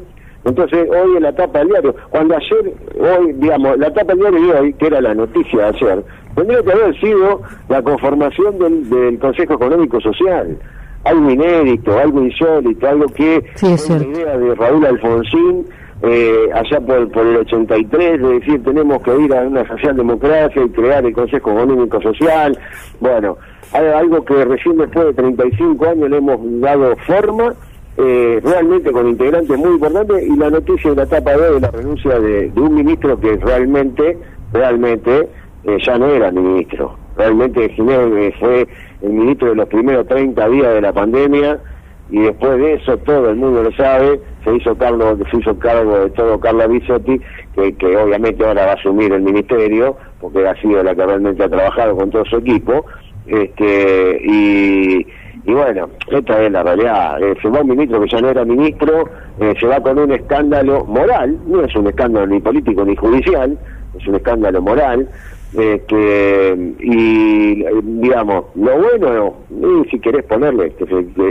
Entonces, 0.46 0.88
hoy 0.90 1.18
en 1.18 1.24
la 1.24 1.30
etapa 1.30 1.60
del 1.60 1.68
diario, 1.68 1.96
cuando 2.10 2.36
ayer, 2.36 2.74
hoy, 2.98 3.34
digamos, 3.34 3.78
la 3.78 3.88
etapa 3.88 4.14
del 4.14 4.20
diario 4.20 4.54
de 4.54 4.60
hoy, 4.60 4.74
que 4.74 4.88
era 4.88 5.02
la 5.02 5.14
noticia 5.14 5.60
de 5.60 5.66
ayer, 5.66 6.04
tendría 6.36 6.64
que 6.64 6.72
haber 6.72 7.00
sido 7.00 7.42
la 7.68 7.82
conformación 7.82 8.58
del, 8.58 9.20
Consejo 9.20 9.54
Económico 9.54 10.00
Social. 10.02 10.58
Algo 11.04 11.30
inédito, 11.30 11.98
algo 11.98 12.24
insólito, 12.24 12.88
algo 12.88 13.06
que 13.08 13.44
sí, 13.56 13.68
es 13.74 13.90
la 13.90 14.04
idea 14.04 14.38
de 14.38 14.56
Raúl 14.56 14.86
Alfonsín 14.86 15.66
eh, 16.02 16.50
allá 16.54 16.80
por, 16.80 17.12
por 17.12 17.26
el 17.26 17.38
83, 17.38 18.22
es 18.22 18.22
decir, 18.22 18.64
tenemos 18.64 19.02
que 19.04 19.20
ir 19.20 19.34
a 19.34 19.42
una 19.42 19.68
socialdemocracia 19.68 20.64
y 20.64 20.70
crear 20.70 21.06
el 21.06 21.14
Consejo 21.14 21.52
Económico 21.52 22.02
Social. 22.02 22.58
Bueno, 23.00 23.38
algo 23.74 24.24
que 24.24 24.46
recién 24.46 24.78
después 24.78 25.08
de 25.08 25.14
35 25.14 25.86
años 25.86 26.10
le 26.10 26.18
hemos 26.18 26.40
dado 26.62 26.96
forma, 27.06 27.54
eh, 27.98 28.40
realmente 28.44 28.92
con 28.92 29.10
integrantes 29.10 29.58
muy 29.58 29.72
importantes, 29.72 30.24
y 30.26 30.36
la 30.38 30.50
noticia 30.50 30.90
de 30.92 30.96
la 30.96 31.04
etapa 31.04 31.38
de 31.38 31.60
la 31.60 31.72
renuncia 31.72 32.20
de, 32.20 32.52
un 32.56 32.76
ministro 32.76 33.20
que 33.20 33.36
realmente, 33.38 34.18
realmente 34.54 35.28
eh, 35.66 35.78
ya 35.86 35.98
no 35.98 36.08
era 36.08 36.32
ministro. 36.32 36.96
Realmente 37.18 37.70
Jiménez 37.72 38.34
fue 38.40 38.66
el 39.02 39.10
ministro 39.10 39.50
de 39.50 39.56
los 39.56 39.68
primeros 39.68 40.08
30 40.08 40.48
días 40.48 40.74
de 40.74 40.82
la 40.82 40.94
pandemia, 40.94 41.60
y 42.12 42.20
después 42.20 42.58
de 42.58 42.74
eso 42.74 42.98
todo 42.98 43.30
el 43.30 43.36
mundo 43.36 43.64
lo 43.64 43.72
sabe, 43.74 44.20
se 44.44 44.56
hizo 44.56 44.76
cargo, 44.78 45.18
se 45.30 45.38
hizo 45.38 45.58
cargo 45.60 46.00
de 46.00 46.10
todo 46.12 46.40
Carla 46.40 46.68
Bisotti, 46.68 47.20
que, 47.56 47.76
que 47.76 47.98
obviamente 47.98 48.46
ahora 48.46 48.66
va 48.66 48.72
a 48.72 48.76
asumir 48.76 49.12
el 49.14 49.22
ministerio, 49.22 49.96
porque 50.20 50.48
ha 50.48 50.56
sido 50.62 50.84
la 50.84 50.96
que 50.96 51.06
realmente 51.06 51.44
ha 51.44 51.50
trabajado 51.50 51.96
con 51.96 52.10
todo 52.10 52.26
su 52.26 52.38
equipo, 52.38 52.86
este 53.28 54.22
y, 54.24 55.06
y 55.46 55.54
bueno, 55.54 55.90
esta 56.12 56.44
es 56.44 56.52
la 56.52 56.64
realidad. 56.64 57.22
Eh, 57.22 57.36
se 57.42 57.48
un 57.48 57.68
ministro 57.68 58.02
que 58.02 58.10
ya 58.10 58.22
no 58.22 58.30
era 58.30 58.44
ministro, 58.44 59.10
eh, 59.40 59.54
se 59.60 59.68
va 59.68 59.80
con 59.82 60.00
un 60.00 60.12
escándalo 60.12 60.86
moral, 60.86 61.38
no 61.48 61.64
es 61.64 61.76
un 61.76 61.88
escándalo 61.88 62.28
ni 62.28 62.40
político 62.40 62.84
ni 62.86 62.96
judicial, 62.96 63.58
es 63.98 64.08
un 64.08 64.16
escándalo 64.16 64.62
moral, 64.62 65.08
Este, 65.54 66.76
y 66.80 67.64
digamos, 67.82 68.46
lo 68.54 68.78
bueno, 68.78 69.36
y 69.50 69.90
si 69.90 70.00
querés 70.00 70.24
ponerle 70.26 70.72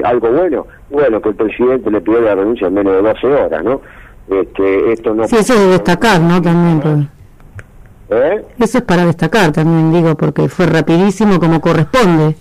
algo 0.02 0.32
bueno, 0.32 0.66
bueno, 0.90 1.22
que 1.22 1.28
el 1.28 1.34
presidente 1.37 1.90
le 1.90 2.00
pidió 2.00 2.20
la 2.20 2.34
renuncia 2.34 2.66
en 2.66 2.75
menos 2.75 2.94
de 2.94 3.02
12 3.02 3.26
horas, 3.28 3.64
¿no? 3.64 3.80
Este, 4.28 4.92
esto 4.92 5.14
no 5.14 5.26
sí, 5.28 5.37
eso 5.37 5.54
es 5.54 5.60
de 5.60 5.66
destacar, 5.68 6.20
¿no? 6.20 6.42
También. 6.42 6.80
Pues. 6.80 8.20
¿Eh? 8.20 8.44
Eso 8.58 8.78
es 8.78 8.84
para 8.84 9.06
destacar 9.06 9.52
también, 9.52 9.92
digo, 9.92 10.16
porque 10.16 10.48
fue 10.48 10.66
rapidísimo 10.66 11.38
como 11.38 11.60
corresponde. 11.60 12.37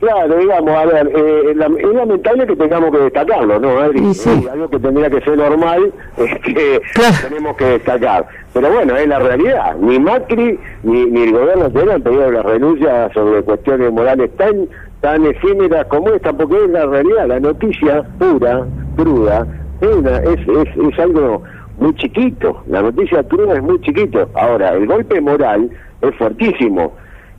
Claro, 0.00 0.36
digamos, 0.36 0.70
a 0.70 0.86
ver, 0.86 1.10
eh, 1.12 1.50
es 1.50 1.56
lamentable 1.56 2.46
que 2.46 2.54
tengamos 2.54 2.92
que 2.92 2.98
destacarlo, 2.98 3.58
¿no, 3.58 3.78
Adri? 3.80 4.14
Sí, 4.14 4.46
algo 4.50 4.70
que 4.70 4.78
tendría 4.78 5.10
que 5.10 5.20
ser 5.22 5.36
normal, 5.36 5.92
es 6.16 6.38
que 6.38 6.80
tenemos 7.28 7.56
que 7.56 7.64
destacar. 7.64 8.26
Pero 8.52 8.72
bueno, 8.72 8.96
es 8.96 9.08
la 9.08 9.18
realidad. 9.18 9.76
Ni 9.80 9.98
Macri 9.98 10.58
ni, 10.84 11.06
ni 11.06 11.22
el 11.24 11.32
gobierno 11.32 11.64
anterior 11.64 11.94
han 11.94 12.02
pedido 12.02 12.30
la 12.30 12.42
renuncia 12.42 13.12
sobre 13.12 13.42
cuestiones 13.42 13.92
morales 13.92 14.30
tan 14.36 14.68
tan 15.00 15.24
efímeras 15.26 15.86
como 15.86 16.10
esta, 16.10 16.32
porque 16.32 16.64
es 16.64 16.70
la 16.70 16.86
realidad, 16.86 17.28
la 17.28 17.40
noticia 17.40 18.02
pura, 18.18 18.66
cruda, 18.96 19.46
es, 19.80 19.88
es, 19.88 20.48
es, 20.48 20.76
es 20.76 20.98
algo 20.98 21.42
muy 21.78 21.94
chiquito, 21.94 22.62
la 22.66 22.82
noticia 22.82 23.22
cruda 23.22 23.54
es 23.54 23.62
muy 23.62 23.80
chiquito. 23.80 24.28
Ahora, 24.34 24.74
el 24.74 24.86
golpe 24.86 25.20
moral 25.20 25.70
es 26.02 26.14
fuertísimo, 26.16 26.92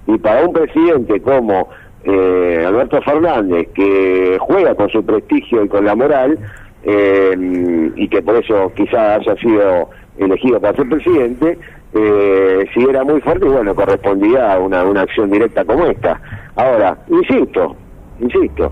y 0.08 0.18
para 0.18 0.46
un 0.46 0.54
presidente 0.54 1.20
como 1.22 1.68
eh, 2.04 2.64
Alberto 2.66 3.02
Fernández, 3.02 3.68
que 3.74 4.38
juega 4.40 4.76
con 4.76 4.90
su 4.90 5.04
prestigio 5.04 5.64
y 5.64 5.68
con 5.68 5.86
la 5.86 5.96
moral, 5.96 6.38
eh, 6.84 7.92
y 7.96 8.08
que 8.08 8.22
por 8.22 8.36
eso 8.36 8.72
quizá 8.76 9.16
haya 9.16 9.36
sido 9.36 9.90
elegido 10.18 10.60
para 10.60 10.76
ser 10.76 10.90
presidente, 10.90 11.58
eh, 11.94 12.66
si 12.74 12.84
era 12.84 13.04
muy 13.04 13.20
fuerte, 13.22 13.46
bueno, 13.46 13.74
correspondía 13.76 14.54
a 14.54 14.60
una, 14.60 14.84
una 14.84 15.02
acción 15.02 15.30
directa 15.30 15.66
como 15.66 15.86
esta. 15.86 16.22
Ahora, 16.56 16.98
insisto, 17.10 17.76
insisto, 18.20 18.72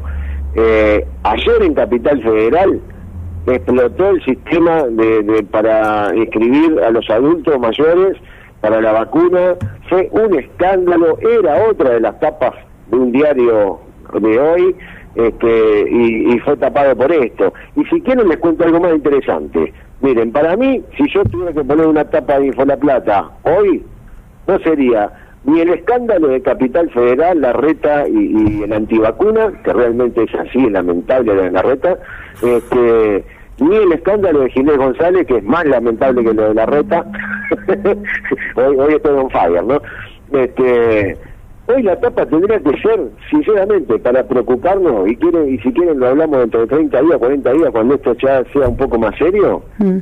eh, 0.56 1.06
ayer 1.24 1.64
en 1.64 1.74
Capital 1.74 2.22
Federal 2.22 2.82
explotó 3.48 4.10
el 4.10 4.24
sistema 4.24 4.84
de, 4.84 5.46
para 5.50 6.12
inscribir 6.16 6.80
a 6.82 6.92
los 6.92 7.10
adultos 7.10 7.60
mayores 7.60 8.18
para 8.62 8.82
la 8.82 8.92
vacuna, 8.92 9.56
fue 9.90 10.10
un 10.12 10.38
escándalo, 10.38 11.18
era 11.20 11.70
otra 11.70 11.92
de 11.92 12.02
las 12.02 12.20
tapas 12.20 12.67
de 12.90 12.98
un 12.98 13.12
diario 13.12 13.80
de 14.20 14.40
hoy, 14.40 14.76
este, 15.16 15.90
y, 15.90 16.40
fue 16.40 16.56
tapado 16.58 16.96
por 16.96 17.12
esto. 17.12 17.54
Y 17.76 17.84
si 17.86 18.02
quieren 18.02 18.28
les 18.28 18.38
cuento 18.38 18.64
algo 18.64 18.80
más 18.80 18.94
interesante. 18.94 19.74
Miren, 20.02 20.32
para 20.32 20.56
mí, 20.56 20.84
si 20.96 21.10
yo 21.12 21.24
tuviera 21.24 21.54
que 21.54 21.64
poner 21.64 21.88
una 21.88 22.06
tapa 22.06 22.40
de 22.40 22.48
Info 22.48 22.64
La 22.66 22.78
Plata 22.78 23.32
hoy, 23.44 23.84
no 24.48 24.60
sería 24.60 25.12
ni 25.44 25.62
el 25.62 25.70
escándalo 25.70 26.28
de 26.28 26.42
Capital 26.42 26.90
Federal, 26.92 27.42
la 27.42 27.54
reta 27.54 28.08
y, 28.08 28.64
el 28.64 28.72
antivacuna, 28.72 29.54
que 29.64 29.74
realmente 29.74 30.24
es 30.24 30.36
así, 30.36 30.66
es 30.66 30.72
lamentable 30.72 31.34
de 31.34 31.52
la 31.52 31.62
reta, 31.62 31.98
este, 32.44 33.24
ni 33.60 33.76
el 33.76 33.92
escándalo 33.94 34.42
de 34.42 34.52
Ginés 34.52 34.78
González, 34.78 35.26
que 35.26 35.38
es 35.38 35.44
más 35.44 35.66
lamentable 35.66 36.24
que 36.24 36.34
lo 36.34 36.50
de 36.50 36.54
la 36.54 36.66
reta, 36.66 37.06
hoy, 38.56 38.76
hoy 38.76 38.94
estoy 38.94 39.18
on 39.18 39.30
fire, 39.32 39.64
¿no? 39.64 39.82
Este, 40.32 41.18
Hoy 41.68 41.84
la 41.84 42.00
tapa 42.00 42.26
tendría 42.26 42.60
que 42.60 42.78
ser, 42.82 43.10
sinceramente, 43.30 44.00
para 44.00 44.26
preocuparnos, 44.26 45.10
y 45.10 45.18
quieren, 45.18 45.54
y 45.54 45.58
si 45.60 45.74
quieren 45.74 46.00
lo 46.00 46.08
hablamos 46.08 46.40
dentro 46.40 46.62
de 46.62 46.68
30 46.68 47.02
días, 47.02 47.18
40 47.18 47.54
días, 47.54 47.70
cuando 47.72 47.96
esto 47.96 48.14
ya 48.14 48.44
sea 48.54 48.70
un 48.70 48.78
poco 48.78 48.98
más 48.98 49.14
serio, 49.18 49.64
mm. 49.80 49.98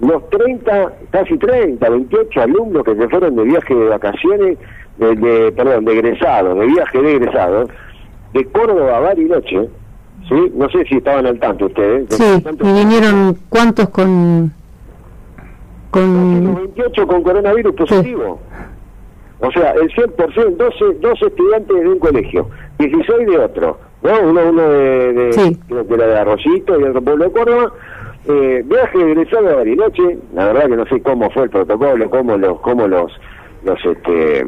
los 0.00 0.28
30, 0.30 0.92
casi 1.10 1.38
30, 1.38 1.88
28 1.88 2.40
alumnos 2.40 2.82
que 2.84 2.96
se 2.96 3.08
fueron 3.08 3.36
de 3.36 3.44
viaje 3.44 3.72
de 3.72 3.88
vacaciones, 3.88 4.58
de, 4.98 5.52
perdón, 5.52 5.84
de 5.84 5.92
egresados, 5.92 6.58
de 6.58 6.66
viaje 6.66 7.00
de 7.00 7.16
egresados, 7.16 7.70
de 8.32 8.44
Córdoba 8.46 8.96
a 8.96 9.00
Bariloche, 9.00 9.68
¿sí? 10.28 10.52
No 10.54 10.68
sé 10.70 10.84
si 10.86 10.96
estaban 10.96 11.26
al 11.26 11.38
tanto 11.38 11.66
ustedes. 11.66 12.06
Sí, 12.10 12.44
y 12.62 12.72
vinieron 12.72 13.36
cuántos 13.48 13.88
con... 13.90 14.52
con... 15.92 16.54
28 16.56 17.06
con 17.06 17.22
coronavirus 17.22 17.76
positivo. 17.76 18.40
O 19.40 19.50
sea, 19.50 19.72
el 19.72 19.90
100%, 19.92 20.56
12, 20.56 20.84
12 21.00 21.26
estudiantes 21.26 21.80
de 21.80 21.88
un 21.88 21.98
colegio, 21.98 22.48
16 22.78 23.26
de 23.26 23.38
otro, 23.38 23.78
¿no? 24.02 24.20
Uno, 24.20 24.40
uno 24.48 24.62
de, 24.70 25.56
creo 25.68 25.86
que 25.86 25.94
era 25.94 26.06
de 26.06 26.18
Arroyito 26.18 26.80
y 26.80 26.84
otro 26.84 27.02
pueblo 27.02 27.24
de 27.26 27.32
Córdoba. 27.32 27.72
Eh, 28.28 28.62
viaje 28.64 28.98
egresado 28.98 29.50
a 29.50 29.56
Bariloche, 29.56 30.18
la 30.34 30.46
verdad 30.46 30.68
que 30.68 30.76
no 30.76 30.86
sé 30.86 31.02
cómo 31.02 31.30
fue 31.30 31.44
el 31.44 31.50
protocolo, 31.50 32.10
cómo 32.10 32.36
los, 32.36 32.58
cómo 32.60 32.88
los, 32.88 33.12
los, 33.62 33.78
este, 33.84 34.46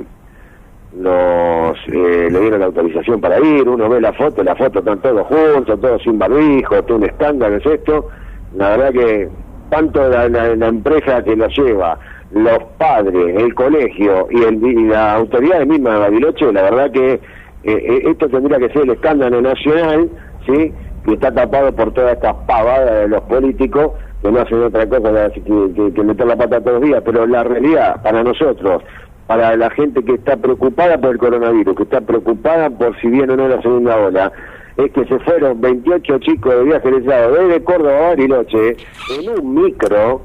los, 0.99 1.78
eh, 1.87 2.28
le 2.30 2.40
dieron 2.40 2.59
la 2.59 2.66
autorización 2.66 3.21
para 3.21 3.38
ir, 3.38 3.68
uno 3.68 3.88
ve 3.88 4.00
la 4.00 4.12
foto, 4.14 4.42
la 4.42 4.57
foto 4.57 4.80
están 4.80 5.00
todos 5.00 5.26
juntos, 5.28 5.80
todos 5.80 6.02
sin 6.02 6.18
barbijo, 6.18 6.83
todo 6.83 6.97
un 6.97 7.04
escándalo 7.04 7.57
es 7.57 7.66
esto. 7.66 8.09
La 8.57 8.71
verdad 8.71 8.92
que 8.92 9.28
tanto 9.71 10.09
la, 10.09 10.28
la 10.28 10.66
empresa 10.66 11.23
que 11.23 11.37
lo 11.37 11.47
lleva, 11.47 11.99
los 12.32 12.58
padres, 12.76 13.37
el 13.37 13.54
colegio 13.54 14.28
y, 14.30 14.42
el, 14.42 14.88
la 14.88 15.14
autoridad 15.16 15.64
misma 15.66 15.94
de 15.94 15.99
Bariloche, 15.99 16.52
la 16.52 16.62
verdad 16.62 16.90
que 16.90 17.14
eh, 17.14 17.20
eh, 17.64 18.02
esto 18.06 18.28
tendría 18.28 18.58
que 18.58 18.68
ser 18.70 18.82
el 18.82 18.90
escándalo 18.90 19.40
nacional, 19.40 20.08
¿sí? 20.47 20.73
que 21.04 21.14
está 21.14 21.32
tapado 21.32 21.75
por 21.75 21.92
todas 21.92 22.14
estas 22.14 22.35
pavadas 22.47 23.02
de 23.02 23.08
los 23.08 23.23
políticos 23.23 23.92
que 24.23 24.30
no 24.30 24.40
hacen 24.40 24.62
otra 24.62 24.87
cosa 24.88 25.30
que, 25.30 26.02
meter 26.02 26.26
la 26.26 26.37
pata 26.37 26.61
todos 26.61 26.80
los 26.80 26.82
días, 26.82 27.02
pero 27.04 27.26
la 27.26 27.44
realidad 27.44 28.02
para 28.02 28.23
nosotros, 28.23 28.82
para 29.26 29.56
la 29.56 29.70
gente 29.70 30.04
que 30.04 30.14
está 30.14 30.37
preocupada 30.37 30.99
por 30.99 31.12
el 31.12 31.18
coronavirus, 31.18 31.76
que 31.76 31.82
está 31.85 32.00
preocupada 32.00 32.68
por 32.70 32.99
si 33.00 33.08
viene 33.08 33.32
o 33.32 33.37
no 33.37 33.49
la 33.49 33.62
segunda 33.62 33.97
ola, 33.97 34.32
es 34.76 34.90
que 34.92 35.04
se 35.06 35.18
fueron 35.20 35.61
28 35.61 36.18
chicos 36.18 36.54
de 36.54 36.64
viaje 36.64 36.90
desde 36.90 37.64
Córdoba 37.64 37.99
a 37.99 38.08
Bariloche 38.08 38.76
en 39.18 39.38
un 39.38 39.54
micro, 39.54 40.20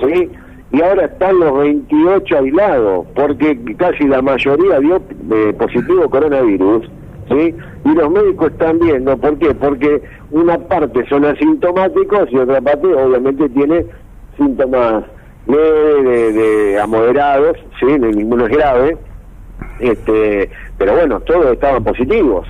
¿sí? 0.00 0.30
Y 0.74 0.82
ahora 0.82 1.04
están 1.04 1.38
los 1.38 1.56
28 1.56 2.36
aislados, 2.36 3.06
porque 3.14 3.56
casi 3.76 4.08
la 4.08 4.20
mayoría 4.20 4.80
dio 4.80 4.96
eh, 4.96 5.54
positivo 5.56 6.10
coronavirus, 6.10 6.90
¿sí? 7.28 7.54
Y 7.84 7.94
los 7.94 8.10
médicos 8.10 8.50
están 8.50 8.80
viendo, 8.80 9.16
¿por 9.16 9.38
qué? 9.38 9.54
Porque 9.54 10.02
una 10.32 10.58
parte 10.58 11.06
son 11.08 11.26
asintomáticos 11.26 12.28
y 12.32 12.38
otra 12.38 12.60
parte 12.60 12.88
obviamente 12.88 13.48
tiene 13.50 13.86
síntomas 14.36 15.04
leves, 15.46 16.34
de, 16.34 16.80
a 16.80 16.88
moderados, 16.88 17.56
¿sí? 17.78 17.86
Ninguno 17.86 18.46
es 18.46 18.56
grave, 18.56 18.96
este, 19.78 20.50
pero 20.76 20.94
bueno, 20.94 21.20
todos 21.20 21.52
estaban 21.52 21.84
positivos. 21.84 22.48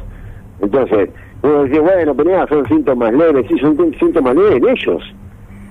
Entonces, 0.62 1.10
uno 1.42 1.64
dice, 1.64 1.78
bueno, 1.78 2.14
pero 2.14 2.30
ya 2.30 2.46
son 2.46 2.66
síntomas 2.68 3.12
leves, 3.12 3.44
sí, 3.48 3.58
son 3.58 3.76
síntomas 3.98 4.34
leves 4.34 4.62
en 4.62 4.68
ellos 4.70 5.14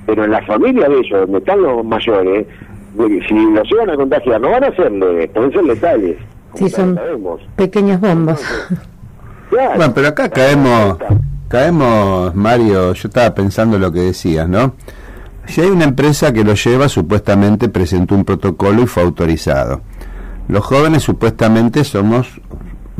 pero 0.06 0.26
en 0.26 0.32
la 0.32 0.42
familia 0.46 0.88
de 0.90 1.00
ellos, 1.00 1.22
donde 1.22 1.38
están 1.40 1.62
los 1.62 1.84
mayores, 1.86 2.46
si 3.28 3.34
los 3.34 3.70
llevan 3.70 3.90
a 3.90 3.96
contagiar, 3.96 4.42
no 4.42 4.52
van 4.52 4.64
a 4.64 4.76
ser 4.76 4.92
leves, 4.92 5.30
pueden 5.32 5.52
ser 5.52 5.64
letales. 5.64 6.18
Sí, 6.56 6.70
son 6.70 7.00
pequeñas 7.56 8.00
bombas. 8.00 8.42
Bueno, 9.52 9.94
pero 9.94 10.08
acá 10.08 10.30
caemos, 10.30 10.98
caemos, 11.48 12.34
Mario, 12.34 12.94
yo 12.94 13.08
estaba 13.08 13.36
pensando 13.36 13.78
lo 13.78 13.92
que 13.92 14.00
decías, 14.00 14.50
¿no? 14.50 14.74
Si 15.46 15.62
hay 15.62 15.70
una 15.70 15.84
empresa 15.84 16.34
que 16.34 16.44
lo 16.44 16.56
lleva, 16.56 16.90
supuestamente 16.90 17.70
presentó 17.70 18.16
un 18.16 18.26
protocolo 18.26 18.82
y 18.82 18.88
fue 18.88 19.04
autorizado. 19.04 19.82
Los 20.48 20.66
jóvenes 20.66 21.04
supuestamente 21.04 21.84
somos, 21.84 22.42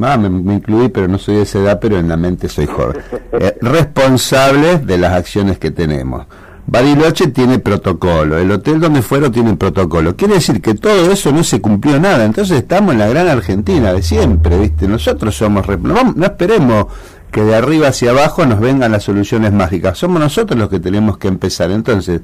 ah, 0.02 0.18
me, 0.18 0.54
incluí, 0.54 0.90
pero 0.90 1.08
no 1.08 1.18
soy 1.18 1.38
de 1.38 1.42
esa 1.42 1.60
edad, 1.60 1.80
pero 1.82 1.98
en 1.98 2.08
la 2.08 2.18
mente 2.18 2.48
soy 2.50 2.68
joven, 2.68 2.98
eh, 3.34 3.58
responsables 3.62 4.86
de 4.86 4.98
las 4.98 5.14
acciones 5.14 5.58
que 5.58 5.72
tenemos. 5.72 6.28
Bariloche 6.66 7.28
tiene 7.28 7.60
protocolo, 7.60 8.38
el 8.38 8.50
hotel 8.50 8.80
donde 8.80 9.02
fueron 9.02 9.32
tiene 9.32 9.56
protocolo. 9.56 10.16
Quiere 10.16 10.36
decir 10.36 10.62
que 10.62 10.74
todo 10.76 11.12
eso 11.12 11.32
no 11.32 11.44
se 11.44 11.60
cumplió 11.60 12.00
nada. 12.00 12.24
Entonces 12.24 12.58
estamos 12.58 12.94
en 12.94 13.00
la 13.00 13.10
gran 13.10 13.28
Argentina 13.28 13.94
de 13.94 14.02
siempre, 14.02 14.58
¿viste? 14.58 14.88
Nosotros 14.88 15.36
somos... 15.36 15.68
No, 15.68 16.14
no 16.16 16.26
esperemos 16.26 16.88
que 17.32 17.44
de 17.44 17.56
arriba 17.56 17.90
hacia 17.90 18.12
abajo 18.12 18.46
nos 18.46 18.62
vengan 18.62 18.94
las 18.94 19.04
soluciones 19.04 19.52
mágicas. 19.52 19.98
Somos 19.98 20.22
nosotros 20.22 20.58
los 20.58 20.70
que 20.70 20.80
tenemos 20.80 21.18
que 21.18 21.28
empezar. 21.28 21.70
Entonces, 21.70 22.22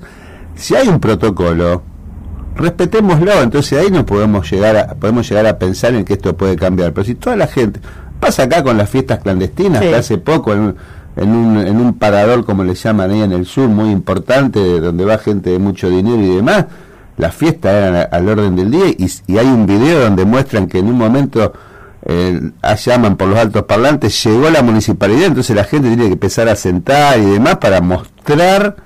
si 0.56 0.76
hay 0.76 0.88
un 0.88 1.02
protocolo, 1.02 1.84
respetémoslo. 2.56 3.42
Entonces 3.42 3.78
ahí 3.78 3.92
no 3.92 4.06
podemos 4.06 4.50
llegar 4.50 4.78
a, 4.78 4.88
podemos 4.96 5.28
llegar 5.28 5.48
a 5.48 5.60
pensar 5.60 5.94
en 5.96 6.06
que 6.06 6.14
esto 6.14 6.38
puede 6.38 6.56
cambiar. 6.56 6.94
Pero 6.94 7.06
si 7.06 7.16
toda 7.16 7.36
la 7.36 7.48
gente... 7.48 7.82
Pasa 8.20 8.44
acá 8.44 8.64
con 8.64 8.78
las 8.78 8.90
fiestas 8.90 9.20
clandestinas, 9.20 9.82
que 9.82 9.96
hace 9.96 10.18
poco... 10.18 10.54
En, 10.54 10.76
en 11.20 11.30
un, 11.36 11.58
en 11.58 11.80
un 11.80 11.94
parador, 11.94 12.46
como 12.46 12.64
le 12.64 12.76
llaman 12.76 13.12
ahí 13.12 13.22
en 13.22 13.34
el 13.34 13.46
sur, 13.46 13.68
muy 13.68 13.92
importante, 13.92 14.80
donde 14.80 15.06
va 15.06 15.18
gente 15.18 15.50
de 15.50 15.60
mucho 15.60 15.90
dinero 15.90 16.22
y 16.22 16.36
demás, 16.36 16.66
las 17.18 17.36
fiestas 17.36 17.74
eran 17.74 18.08
al 18.12 18.30
orden 18.30 18.56
del 18.56 18.72
día 18.72 18.86
y, 18.88 19.38
hay 19.38 19.48
un 19.48 19.66
video 19.66 20.00
donde 20.00 20.24
muestran 20.24 20.68
que 20.68 20.80
en 20.80 20.88
un 20.88 20.98
momento 20.98 21.52
eh, 22.06 22.52
llaman 22.86 23.18
por 23.18 23.28
los 23.28 23.38
altos 23.38 23.64
parlantes, 23.64 24.24
llegó 24.24 24.50
la 24.50 24.62
municipalidad, 24.62 25.26
entonces 25.26 25.54
la 25.54 25.66
gente 25.66 25.90
tiene 25.90 26.06
que 26.06 26.14
empezar 26.14 26.48
a 26.48 26.56
sentar 26.56 27.20
y 27.20 27.26
demás 27.26 27.58
para 27.58 27.82
mostrar 27.82 28.78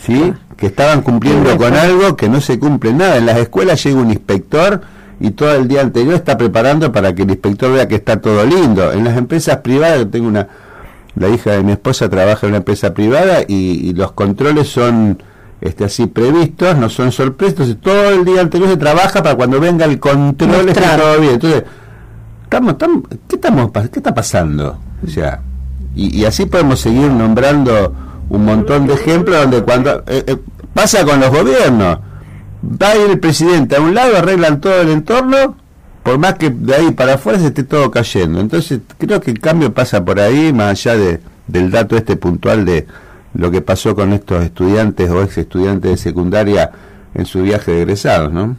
¿sí? 0.00 0.34
que 0.56 0.66
estaban 0.66 1.02
cumpliendo 1.02 1.56
con 1.56 1.74
algo 1.74 2.16
que 2.16 2.28
no 2.28 2.40
se 2.40 2.58
cumple 2.58 2.92
nada. 2.92 3.18
En 3.18 3.26
las 3.26 3.38
escuelas 3.38 3.82
llega 3.84 4.00
un 4.00 4.10
inspector 4.10 4.80
y 5.20 5.30
todo 5.30 5.54
el 5.54 5.68
día 5.68 5.82
anterior 5.82 6.14
está 6.14 6.36
preparando 6.36 6.90
para 6.90 7.14
que 7.14 7.22
el 7.22 7.30
inspector 7.30 7.72
vea 7.72 7.86
que 7.86 7.94
está 7.94 8.20
todo 8.20 8.44
lindo. 8.44 8.92
En 8.92 9.04
las 9.04 9.16
empresas 9.16 9.58
privadas, 9.58 10.04
tengo 10.10 10.26
una, 10.26 10.48
la 11.16 11.28
hija 11.28 11.52
de 11.52 11.62
mi 11.62 11.72
esposa 11.72 12.08
trabaja 12.08 12.46
en 12.46 12.52
una 12.52 12.58
empresa 12.58 12.94
privada 12.94 13.40
y, 13.46 13.92
los 13.94 14.12
controles 14.12 14.68
son 14.68 15.22
este 15.60 15.84
así 15.84 16.06
previstos, 16.06 16.76
no 16.76 16.88
son 16.88 17.12
sorpresas, 17.12 17.76
todo 17.80 18.10
el 18.10 18.24
día 18.24 18.40
anterior 18.40 18.68
se 18.68 18.76
trabaja 18.76 19.22
para 19.22 19.36
cuando 19.36 19.60
venga 19.60 19.84
el 19.84 20.00
control 20.00 20.68
esté 20.68 20.82
todo 20.96 21.20
bien. 21.20 21.34
Entonces, 21.34 21.64
estamos, 22.44 22.74
¿qué, 23.28 23.36
estamos, 23.36 23.70
¿qué 23.70 23.98
está 23.98 24.14
pasando? 24.14 24.78
O 25.04 25.08
sea, 25.08 25.40
y, 25.94 26.24
así 26.24 26.46
podemos 26.46 26.80
seguir 26.80 27.10
nombrando 27.10 27.94
un 28.28 28.44
montón 28.44 28.86
de 28.86 28.94
ejemplos 28.94 29.40
donde 29.40 29.62
cuando 29.62 30.02
eh, 30.06 30.24
eh, 30.26 30.36
pasa 30.72 31.04
con 31.04 31.20
los 31.20 31.30
gobiernos 31.30 31.98
va 32.62 32.90
a 32.90 32.96
ir 32.96 33.10
el 33.10 33.20
presidente 33.20 33.76
a 33.76 33.80
un 33.80 33.94
lado, 33.94 34.16
arreglan 34.16 34.60
todo 34.60 34.80
el 34.80 34.88
entorno, 34.88 35.56
por 36.02 36.18
más 36.18 36.34
que 36.34 36.50
de 36.50 36.74
ahí 36.74 36.90
para 36.92 37.14
afuera 37.14 37.38
se 37.38 37.46
esté 37.46 37.64
todo 37.64 37.90
cayendo. 37.90 38.40
Entonces 38.40 38.80
creo 38.98 39.20
que 39.20 39.30
el 39.30 39.40
cambio 39.40 39.72
pasa 39.72 40.04
por 40.04 40.18
ahí, 40.20 40.52
más 40.52 40.86
allá 40.86 40.96
de, 40.96 41.20
del 41.46 41.70
dato 41.70 41.96
este 41.96 42.16
puntual 42.16 42.64
de 42.64 42.86
lo 43.34 43.50
que 43.50 43.60
pasó 43.60 43.94
con 43.94 44.12
estos 44.12 44.42
estudiantes 44.44 45.10
o 45.10 45.22
ex 45.22 45.38
estudiantes 45.38 45.90
de 45.90 45.96
secundaria 45.96 46.70
en 47.14 47.24
su 47.24 47.42
viaje 47.42 47.72
de 47.72 47.82
egresados, 47.82 48.32
¿no? 48.32 48.56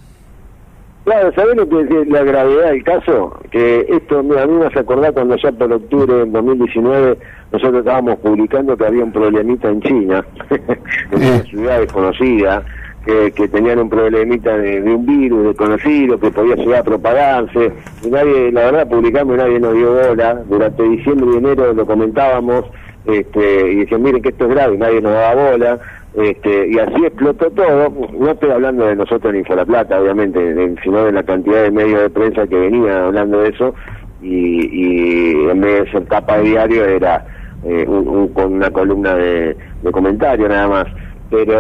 Claro, 1.04 1.34
¿sabés 1.36 1.58
lo 1.58 1.68
que 1.68 1.82
es 1.82 2.08
la 2.08 2.24
gravedad 2.24 2.72
del 2.72 2.84
caso? 2.84 3.38
Que 3.52 3.86
esto, 3.90 4.20
a 4.20 4.24
mí 4.24 4.54
me 4.54 4.66
hace 4.66 4.80
acordar 4.80 5.14
cuando 5.14 5.36
ya 5.36 5.52
por 5.52 5.72
octubre 5.72 6.14
del 6.14 6.32
2019 6.32 7.18
nosotros 7.52 7.80
estábamos 7.80 8.20
publicando 8.20 8.78
que 8.78 8.86
había 8.86 9.04
un 9.04 9.12
problemita 9.12 9.68
en 9.68 9.82
China, 9.82 10.26
en 11.12 11.18
una 11.18 11.44
ciudad 11.44 11.80
desconocida, 11.82 12.64
que, 13.06 13.48
tenían 13.50 13.80
un 13.80 13.90
problemita 13.90 14.58
de, 14.58 14.82
un 14.82 15.06
virus 15.06 15.48
desconocido 15.48 16.20
que 16.20 16.32
podía 16.32 16.56
llegar 16.56 16.82
a 16.82 16.84
propagarse 16.84 17.72
y 18.04 18.08
nadie, 18.10 18.52
la 18.52 18.72
verdad 18.72 18.90
publicamos 18.90 19.36
y 19.36 19.38
nadie 19.38 19.60
nos 19.60 19.74
dio 19.74 19.94
bola, 19.94 20.42
durante 20.48 20.84
diciembre 20.84 21.28
y 21.34 21.38
enero 21.38 21.74
lo 21.74 21.86
comentábamos 21.86 22.66
este, 23.06 23.72
y 23.72 23.76
decían 23.78 24.04
miren 24.04 24.22
que 24.22 24.30
esto 24.30 24.46
es 24.46 24.52
grave 24.52 24.76
y 24.76 24.78
nadie 24.78 25.02
nos 25.02 25.12
daba 25.14 25.52
bola 25.52 25.80
este, 26.16 26.68
y 26.70 26.80
así 26.80 27.06
explotó 27.06 27.50
todo, 27.52 27.92
no 28.18 28.32
estoy 28.32 28.52
hablando 28.52 28.86
de 28.86 28.96
nosotros 28.96 29.34
en 29.34 29.56
la 29.56 29.66
Plata 29.66 30.00
obviamente, 30.00 30.76
sino 30.84 31.06
de 31.06 31.12
la 31.12 31.24
cantidad 31.24 31.64
de 31.64 31.72
medios 31.72 32.02
de 32.02 32.10
prensa 32.10 32.48
que 32.48 32.56
venía 32.56 33.06
hablando 33.06 33.42
de 33.42 33.50
eso 33.50 33.74
y, 34.22 35.50
en 35.50 35.60
vez 35.60 35.86
de 35.86 35.92
ser 35.92 36.06
tapa 36.06 36.38
de 36.38 36.44
diario 36.44 36.86
era 36.86 37.26
eh, 37.66 37.86
con 38.34 38.54
una 38.54 38.70
columna 38.70 39.16
de, 39.16 39.58
de 39.82 39.92
comentario 39.92 40.48
nada 40.48 40.68
más. 40.68 40.88
Pero 41.30 41.58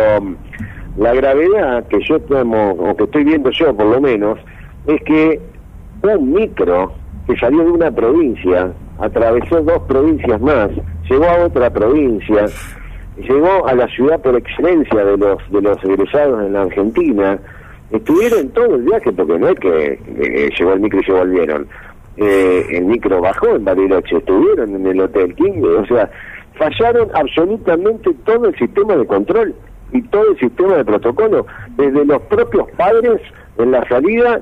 la 0.97 1.13
gravedad 1.13 1.87
que 1.87 1.99
yo 2.07 2.19
tomo, 2.21 2.71
o 2.71 2.95
que 2.95 3.03
estoy 3.05 3.23
viendo 3.23 3.49
yo 3.51 3.75
por 3.75 3.87
lo 3.87 4.01
menos, 4.01 4.39
es 4.87 5.01
que 5.03 5.39
un 6.03 6.33
micro 6.33 6.93
que 7.27 7.35
salió 7.37 7.63
de 7.63 7.71
una 7.71 7.91
provincia, 7.91 8.71
atravesó 8.99 9.61
dos 9.61 9.79
provincias 9.87 10.39
más, 10.41 10.69
llegó 11.09 11.25
a 11.25 11.45
otra 11.45 11.69
provincia, 11.71 12.45
llegó 13.17 13.67
a 13.67 13.73
la 13.73 13.87
ciudad 13.87 14.21
por 14.21 14.35
excelencia 14.35 15.05
de 15.05 15.17
los 15.17 15.51
de 15.51 15.61
los 15.61 15.83
egresados 15.83 16.45
en 16.45 16.53
la 16.53 16.63
Argentina, 16.63 17.39
estuvieron 17.91 18.49
todo 18.49 18.75
el 18.75 18.83
viaje, 18.83 19.11
porque 19.13 19.39
no 19.39 19.47
es 19.47 19.59
que 19.59 20.51
llegó 20.57 20.73
el 20.73 20.79
micro 20.81 20.99
y 20.99 21.03
se 21.05 21.11
volvieron, 21.11 21.67
eh, 22.17 22.65
el 22.71 22.85
micro 22.85 23.21
bajó 23.21 23.55
en 23.55 23.65
Bariloche, 23.65 24.17
estuvieron 24.17 24.75
en 24.75 24.85
el 24.85 24.99
Hotel 24.99 25.33
King, 25.35 25.63
o 25.63 25.85
sea, 25.87 26.09
fallaron 26.55 27.09
absolutamente 27.15 28.11
todo 28.25 28.49
el 28.49 28.55
sistema 28.57 28.95
de 28.95 29.05
control 29.07 29.55
y 29.93 30.01
todo 30.03 30.31
el 30.31 30.39
sistema 30.39 30.75
de 30.77 30.85
protocolo, 30.85 31.45
desde 31.77 32.05
los 32.05 32.21
propios 32.23 32.69
padres 32.71 33.21
en 33.57 33.71
la 33.71 33.87
salida 33.87 34.41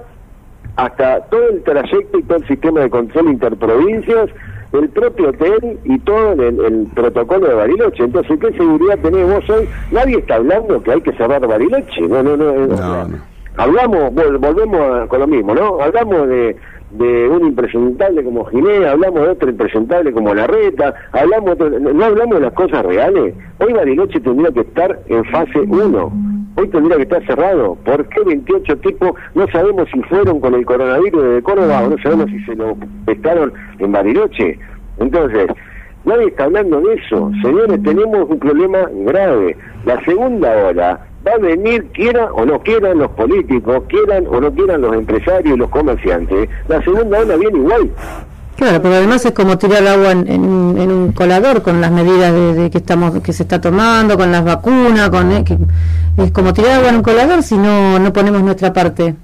hasta 0.78 1.22
todo 1.26 1.50
el 1.50 1.64
trayecto 1.64 2.20
y 2.20 2.24
todo 2.24 2.38
el 2.38 2.48
sistema 2.48 2.80
de 2.82 2.90
control 2.90 3.30
interprovincias, 3.30 4.30
el 4.72 4.90
propio 4.90 5.30
hotel 5.30 5.78
y 5.84 6.00
todo 6.00 6.32
el, 6.34 6.88
protocolo 6.96 7.48
de 7.48 7.54
Bariloche. 7.56 8.04
Entonces, 8.04 8.40
¿qué 8.40 8.54
seguridad 8.54 8.98
tenemos 9.00 9.48
hoy? 9.50 9.68
Nadie 9.92 10.20
está 10.20 10.36
hablando 10.36 10.82
que 10.82 10.92
hay 10.92 11.02
que 11.02 11.12
cerrar 11.14 11.46
Bariloche. 11.46 12.02
No, 12.02 12.24
no, 12.24 12.38
no. 12.38 12.68
no, 12.68 13.32
Hablamos, 13.58 14.14
volvemos 14.14 15.10
con 15.10 15.20
lo 15.20 15.28
mismo, 15.28 15.54
¿no? 15.54 15.82
Hablamos 15.82 16.30
de 16.30 16.56
de 16.94 17.30
un 17.30 17.48
impresentable 17.48 18.24
como 18.24 18.46
Ginea, 18.46 18.92
hablamos 18.92 19.22
de 19.22 19.30
otro 19.30 19.50
impresentable 19.50 20.12
como 20.12 20.34
Larreta, 20.34 20.94
hablamos 21.12 21.58
no 21.58 22.06
hablamos 22.06 22.36
de 22.36 22.42
las 22.42 22.54
cosas 22.54 22.86
reales. 22.86 23.34
Hoy 23.60 23.74
Bariloche 23.74 24.20
tendría 24.20 24.52
que 24.52 24.62
estar 24.62 25.00
en 25.08 25.24
fase 25.26 25.60
1, 25.60 26.14
hoy 26.56 26.68
tendría 26.70 26.98
que 26.98 27.04
estar 27.04 27.26
cerrado. 27.26 27.76
¿Por 27.86 28.08
qué 28.10 28.22
28 28.26 28.78
tipos 28.78 29.12
no 29.36 29.48
sabemos 29.48 29.88
si 29.94 30.02
fueron 30.04 30.40
con 30.40 30.54
el 30.54 30.66
coronavirus 30.66 31.36
de 31.36 31.42
Córdoba 31.42 31.84
o 31.84 31.90
no 31.90 31.98
sabemos 32.00 32.28
si 32.30 32.40
se 32.44 32.56
lo 32.56 32.76
pescaron 33.06 33.54
en 33.80 33.92
Bariloche? 33.92 34.60
Entonces, 35.00 35.48
nadie 36.06 36.28
está 36.28 36.46
hablando 36.46 36.82
de 36.82 36.96
eso. 36.96 37.32
Señores, 37.42 37.82
tenemos 37.84 38.30
un 38.30 38.40
problema 38.40 38.80
grave. 39.06 39.56
La 39.86 40.04
segunda 40.04 40.52
hora 40.66 41.11
va 41.26 41.34
a 41.34 41.38
venir, 41.38 41.86
quiera 41.94 42.32
o 42.34 42.46
no 42.46 42.60
quieran 42.60 43.00
los 43.00 43.12
políticos, 43.12 43.84
quieran 43.88 44.26
o 44.28 44.40
no 44.42 44.52
quieran 44.52 44.82
los 44.82 44.96
empresarios 44.96 45.56
y 45.56 45.58
los 45.58 45.70
comerciantes, 45.70 46.50
la 46.68 46.82
segunda 46.84 47.20
ola 47.20 47.36
viene 47.36 47.58
igual. 47.58 47.92
Claro, 48.58 48.82
pero 48.82 48.96
además 48.96 49.26
es 49.26 49.32
como 49.32 49.58
tirar 49.58 49.88
agua 49.88 50.12
en, 50.12 50.44
un 50.44 51.14
colador 51.14 51.64
con 51.64 51.82
las 51.82 51.92
medidas 51.92 52.32
de, 52.34 52.70
que 52.70 52.78
estamos 52.78 53.20
que 53.22 53.34
se 53.34 53.44
está 53.44 53.60
tomando, 53.60 54.18
con 54.18 54.32
las 54.32 54.44
vacunas, 54.44 55.10
con 55.10 55.32
eh, 55.32 55.44
es 56.18 56.32
como 56.32 56.54
tirar 56.54 56.74
agua 56.74 56.90
en 56.90 56.96
un 56.98 57.02
colador 57.02 57.42
si 57.42 57.58
no 57.58 57.98
no 57.98 58.14
ponemos 58.14 58.44
nuestra 58.44 58.72
parte. 58.72 59.16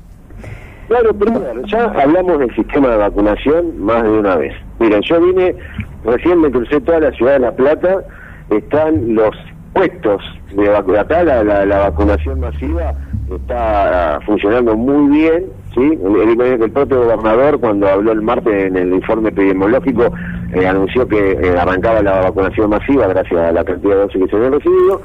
Claro, 0.87 1.13
pero 1.13 1.65
ya 1.67 1.83
hablamos 1.83 2.39
del 2.39 2.55
sistema 2.55 2.89
de 2.89 2.97
vacunación 2.97 3.79
más 3.79 4.03
de 4.03 4.09
una 4.09 4.37
vez. 4.37 4.53
Miren, 4.79 5.01
yo 5.01 5.19
vine, 5.19 5.55
recién 6.05 6.39
me 6.39 6.49
crucé 6.49 6.79
toda 6.79 7.01
la 7.01 7.11
ciudad 7.11 7.33
de 7.33 7.39
La 7.39 7.51
Plata, 7.51 8.05
están 8.49 9.13
los 9.13 9.35
puestos 9.73 10.21
de 10.53 10.75
acá 10.75 11.23
la, 11.23 11.43
la, 11.43 11.79
vacunación 11.79 12.39
masiva 12.39 12.93
está 13.29 14.19
funcionando 14.25 14.75
muy 14.75 15.17
bien, 15.17 15.45
¿sí? 15.73 15.99
El, 16.03 16.41
el, 16.41 16.71
propio 16.71 17.03
gobernador 17.03 17.59
cuando 17.59 17.87
habló 17.87 18.11
el 18.11 18.21
martes 18.21 18.65
en 18.65 18.77
el 18.77 18.93
informe 18.93 19.29
epidemiológico 19.29 20.11
eh, 20.53 20.65
anunció 20.65 21.07
que 21.07 21.31
eh, 21.31 21.57
arrancaba 21.57 22.01
la 22.01 22.21
vacunación 22.21 22.69
masiva 22.69 23.07
gracias 23.07 23.39
a 23.39 23.51
la 23.51 23.63
cantidad 23.63 23.95
de 23.95 24.01
dosis 24.01 24.23
que 24.23 24.29
se 24.29 24.35
habían 24.37 24.53
recibido 24.53 25.01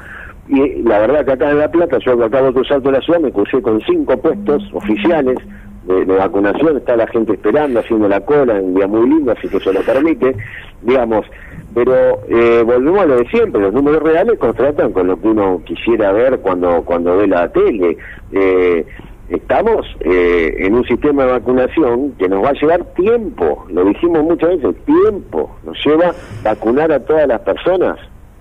y 0.47 0.83
la 0.83 0.99
verdad 0.99 1.25
que 1.25 1.31
acá 1.31 1.51
en 1.51 1.59
La 1.59 1.71
Plata, 1.71 1.97
yo 1.99 2.23
acabo 2.23 2.47
de 2.47 2.53
cruzar 2.53 2.81
toda 2.81 2.97
la 2.97 3.01
ciudad, 3.01 3.19
me 3.19 3.31
crucé 3.31 3.61
con 3.61 3.79
cinco 3.81 4.17
puestos 4.17 4.63
oficiales 4.73 5.37
de, 5.85 6.05
vacunación, 6.05 6.77
está 6.77 6.95
la 6.95 7.07
gente 7.07 7.33
esperando, 7.33 7.79
haciendo 7.79 8.07
la 8.07 8.21
cola, 8.21 8.53
un 8.53 8.73
día 8.73 8.87
muy 8.87 9.09
lindo, 9.09 9.31
así 9.31 9.47
que 9.47 9.57
eso 9.57 9.73
lo 9.73 9.81
permite, 9.81 10.35
digamos, 10.81 11.25
pero 11.73 12.21
eh, 12.29 12.63
volvemos 12.63 13.01
a 13.01 13.05
lo 13.05 13.17
de 13.17 13.27
siempre, 13.29 13.61
los 13.61 13.73
números 13.73 14.03
reales 14.03 14.37
contratan 14.39 14.93
con 14.93 15.07
lo 15.07 15.19
que 15.19 15.27
uno 15.27 15.61
quisiera 15.65 16.11
ver 16.11 16.39
cuando, 16.39 16.83
cuando 16.83 17.17
ve 17.17 17.27
la 17.27 17.51
tele. 17.51 17.97
Eh, 18.31 18.85
estamos 19.29 19.85
eh, 20.01 20.55
en 20.59 20.75
un 20.75 20.85
sistema 20.85 21.25
de 21.25 21.31
vacunación 21.31 22.11
que 22.13 22.29
nos 22.29 22.43
va 22.43 22.49
a 22.49 22.53
llevar 22.53 22.83
tiempo, 22.93 23.65
lo 23.69 23.85
dijimos 23.85 24.23
muchas 24.23 24.49
veces, 24.61 24.75
tiempo, 24.85 25.55
nos 25.65 25.77
lleva 25.85 26.13
vacunar 26.43 26.91
a 26.91 26.99
todas 26.99 27.27
las 27.27 27.41
personas, 27.41 27.97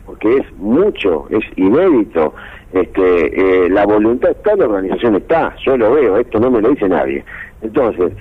porque 0.07 0.39
es 0.39 0.53
mucho, 0.59 1.27
es 1.31 1.45
inédito. 1.57 2.35
Este, 2.73 3.69
la 3.69 3.85
voluntad 3.85 4.31
está, 4.31 4.57
la 4.57 4.65
organización 4.65 5.17
está, 5.17 5.55
yo 5.65 5.77
lo 5.77 5.93
veo, 5.93 6.17
esto 6.17 6.41
no 6.41 6.51
me 6.51 6.61
lo 6.61 6.71
dice 6.71 6.89
nadie. 6.89 7.25
Entonces, 7.61 8.13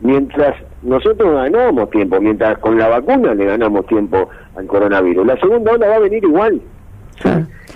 mientras 0.00 0.56
nosotros 0.82 1.34
ganamos 1.34 1.90
tiempo, 1.90 2.20
mientras 2.20 2.58
con 2.58 2.78
la 2.78 2.88
vacuna 2.88 3.34
le 3.34 3.46
ganamos 3.46 3.86
tiempo 3.86 4.28
al 4.56 4.66
coronavirus, 4.66 5.26
la 5.26 5.36
segunda 5.38 5.72
ola 5.72 5.88
va 5.88 5.96
a 5.96 6.00
venir 6.00 6.24
igual. 6.24 6.60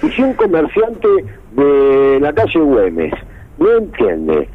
Y 0.02 0.08
si 0.10 0.22
un 0.22 0.34
comerciante 0.34 1.08
de 1.52 2.18
la 2.20 2.32
calle 2.32 2.60
Güemes 2.60 3.14
no 3.58 3.72
entiende, 3.72 4.48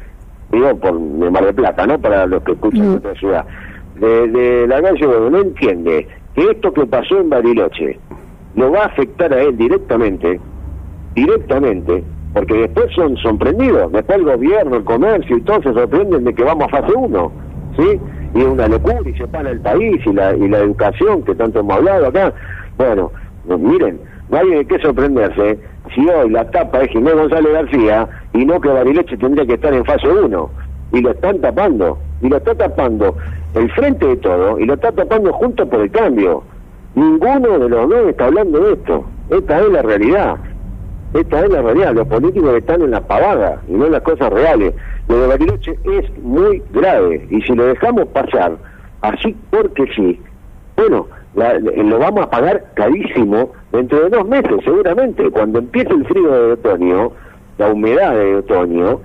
digo 0.52 0.76
por 0.78 0.98
de 0.98 1.30
Mar 1.30 1.44
de 1.44 1.52
Plata, 1.52 1.86
¿no? 1.86 1.98
Para 1.98 2.26
los 2.26 2.42
que 2.44 2.52
escuchan 2.52 2.92
mm. 2.92 2.94
otra 2.96 3.14
ciudad, 3.14 3.44
de, 3.96 4.66
la 4.68 4.82
calle 4.82 5.06
Güemes 5.06 5.32
no 5.32 5.38
entiende 5.38 6.06
que 6.34 6.50
esto 6.50 6.72
que 6.72 6.86
pasó 6.86 7.18
en 7.18 7.30
Bariloche 7.30 7.98
lo 8.56 8.70
va 8.70 8.82
a 8.82 8.86
afectar 8.86 9.32
a 9.32 9.42
él 9.42 9.56
directamente, 9.56 10.40
directamente, 11.14 12.04
porque 12.32 12.54
después 12.54 12.86
son 12.94 13.16
sorprendidos, 13.18 13.92
después 13.92 14.18
el 14.18 14.24
gobierno, 14.24 14.76
el 14.76 14.84
comercio 14.84 15.36
y 15.36 15.42
todo 15.42 15.62
se 15.62 15.72
sorprenden 15.72 16.24
de 16.24 16.34
que 16.34 16.42
vamos 16.42 16.66
a 16.68 16.80
fase 16.80 16.92
1, 16.94 17.32
¿sí? 17.78 18.00
y 18.34 18.40
es 18.40 18.46
una 18.46 18.68
locura 18.68 18.98
y 19.04 19.12
se 19.14 19.26
para 19.28 19.50
el 19.50 19.60
país 19.60 20.00
y 20.04 20.12
la, 20.12 20.34
y 20.34 20.48
la 20.48 20.58
educación 20.58 21.22
que 21.22 21.34
tanto 21.34 21.60
hemos 21.60 21.76
hablado 21.76 22.06
acá. 22.06 22.32
Bueno, 22.76 23.12
miren, 23.46 24.00
no 24.28 24.38
hay 24.38 24.50
de 24.50 24.64
qué 24.66 24.78
sorprenderse 24.80 25.58
si 25.94 26.08
hoy 26.08 26.30
la 26.30 26.50
tapa 26.50 26.82
es 26.82 26.90
Jiménez 26.90 27.14
González 27.14 27.52
García 27.52 28.08
y 28.32 28.44
no 28.44 28.60
que 28.60 28.68
Barileche 28.68 29.16
tendría 29.16 29.46
que 29.46 29.54
estar 29.54 29.72
en 29.72 29.84
fase 29.84 30.08
1 30.08 30.50
y 30.92 31.00
lo 31.00 31.10
están 31.10 31.40
tapando 31.40 31.98
y 32.22 32.28
lo 32.28 32.36
está 32.38 32.54
tapando 32.54 33.16
el 33.54 33.70
frente 33.72 34.06
de 34.06 34.16
todo 34.16 34.58
y 34.58 34.66
lo 34.66 34.74
está 34.74 34.90
tapando 34.92 35.32
junto 35.32 35.68
por 35.68 35.80
el 35.80 35.90
cambio. 35.90 36.42
Ninguno 36.94 37.58
de 37.58 37.68
los 37.68 37.88
dos 37.88 38.08
está 38.08 38.26
hablando 38.26 38.60
de 38.60 38.72
esto. 38.74 39.04
Esta 39.30 39.60
es 39.60 39.68
la 39.70 39.82
realidad. 39.82 40.36
Esta 41.14 41.44
es 41.44 41.50
la 41.50 41.62
realidad, 41.62 41.94
los 41.94 42.08
políticos 42.08 42.56
están 42.56 42.82
en 42.82 42.90
la 42.90 43.00
pavada 43.00 43.62
y 43.68 43.72
no 43.72 43.86
en 43.86 43.92
las 43.92 44.02
cosas 44.02 44.32
reales. 44.32 44.74
Lo 45.08 45.20
de 45.20 45.26
Bariloche 45.28 45.78
es 45.84 46.18
muy 46.18 46.60
grave 46.72 47.24
y 47.30 47.40
si 47.42 47.54
lo 47.54 47.66
dejamos 47.66 48.06
pasar 48.08 48.56
así 49.00 49.36
porque 49.50 49.86
sí, 49.94 50.20
bueno, 50.76 51.06
lo 51.36 51.98
vamos 52.00 52.24
a 52.24 52.30
pagar 52.30 52.64
carísimo 52.74 53.52
dentro 53.70 54.00
de 54.02 54.08
dos 54.08 54.26
meses 54.26 54.52
seguramente. 54.64 55.30
Cuando 55.30 55.60
empiece 55.60 55.92
el 55.92 56.04
frío 56.04 56.32
de 56.32 56.52
otoño, 56.54 57.12
la 57.58 57.68
humedad 57.68 58.16
de 58.16 58.36
otoño, 58.36 59.00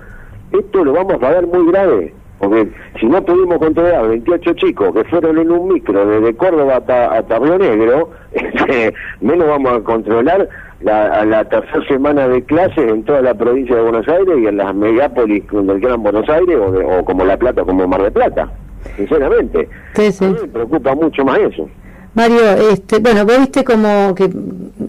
esto 0.50 0.84
lo 0.84 0.92
vamos 0.92 1.14
a 1.14 1.18
pagar 1.18 1.46
muy 1.46 1.70
grave. 1.70 2.12
Porque 2.40 2.70
si 2.98 3.04
no 3.04 3.22
pudimos 3.22 3.58
controlar 3.58 4.08
28 4.08 4.54
chicos 4.54 4.94
que 4.94 5.04
fueron 5.04 5.36
en 5.36 5.50
un 5.50 5.74
micro 5.74 6.06
desde 6.06 6.34
Córdoba 6.34 6.76
hasta, 6.76 7.18
hasta 7.18 7.38
Río 7.38 7.58
Negro, 7.58 8.10
este, 8.32 8.94
menos 9.20 9.46
vamos 9.46 9.72
a 9.74 9.80
controlar 9.80 10.48
la, 10.80 11.22
la 11.26 11.44
tercera 11.44 11.86
semana 11.86 12.28
de 12.28 12.42
clases 12.44 12.90
en 12.90 13.04
toda 13.04 13.20
la 13.20 13.34
provincia 13.34 13.76
de 13.76 13.82
Buenos 13.82 14.08
Aires 14.08 14.38
y 14.38 14.46
en 14.46 14.56
las 14.56 14.74
megápolis 14.74 15.44
donde 15.52 15.80
quedan 15.80 16.02
Buenos 16.02 16.26
Aires 16.30 16.56
o, 16.58 17.04
como 17.04 17.26
La 17.26 17.36
Plata 17.36 17.62
como 17.62 17.86
Mar 17.86 18.02
de 18.02 18.10
Plata. 18.10 18.50
Sinceramente, 18.96 19.68
sí, 19.92 20.24
me 20.24 20.48
preocupa 20.48 20.94
mucho 20.94 21.22
más 21.26 21.38
eso. 21.40 21.68
Mario, 22.12 22.70
este, 22.72 22.98
bueno, 22.98 23.24
vos 23.24 23.38
viste 23.38 23.62
como 23.62 24.14
que 24.16 24.28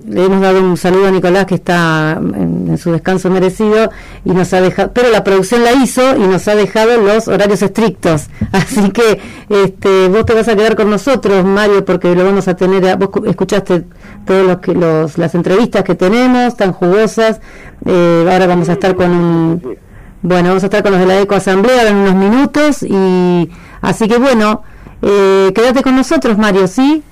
le 0.07 0.25
hemos 0.25 0.41
dado 0.41 0.59
un 0.59 0.75
saludo 0.75 1.07
a 1.07 1.11
Nicolás 1.11 1.45
que 1.45 1.55
está 1.55 2.17
en, 2.19 2.77
su 2.79 2.91
descanso 2.91 3.29
merecido 3.29 3.91
y 4.25 4.31
nos 4.31 4.51
ha 4.53 4.61
dejado, 4.61 4.91
pero 4.91 5.11
la 5.11 5.23
producción 5.23 5.63
la 5.63 5.73
hizo 5.73 6.15
y 6.17 6.21
nos 6.21 6.47
ha 6.47 6.55
dejado 6.55 6.97
los 6.97 7.27
horarios 7.27 7.61
estrictos. 7.61 8.27
Así 8.51 8.89
que 8.89 9.19
este, 9.49 10.07
vos 10.07 10.25
te 10.25 10.33
vas 10.33 10.47
a 10.47 10.55
quedar 10.55 10.75
con 10.75 10.89
nosotros, 10.89 11.45
Mario, 11.45 11.85
porque 11.85 12.15
lo 12.15 12.25
vamos 12.25 12.47
a 12.47 12.55
tener, 12.55 12.97
vos 12.97 13.09
escuchaste 13.27 13.83
todos 14.25 14.47
los 14.47 14.57
que 14.57 14.73
los, 14.73 15.19
las 15.19 15.35
entrevistas 15.35 15.83
que 15.83 15.93
tenemos, 15.93 16.57
tan 16.57 16.71
jugosas. 16.71 17.39
Eh, 17.85 18.27
ahora 18.31 18.47
vamos 18.47 18.67
a 18.69 18.73
estar 18.73 18.95
con 18.95 19.11
un, 19.11 19.77
bueno, 20.23 20.49
vamos 20.49 20.63
a 20.63 20.67
estar 20.67 20.81
con 20.81 20.91
los 20.91 21.01
de 21.01 21.05
la 21.05 21.19
Eco 21.19 21.35
Asamblea 21.35 21.87
en 21.87 21.97
unos 21.97 22.15
minutos 22.15 22.83
y 22.83 23.49
así 23.81 24.07
que 24.07 24.17
bueno, 24.17 24.63
eh, 25.03 25.51
quédate 25.53 25.83
con 25.83 25.95
nosotros, 25.95 26.37
Mario, 26.37 26.67
¿sí? 26.67 27.03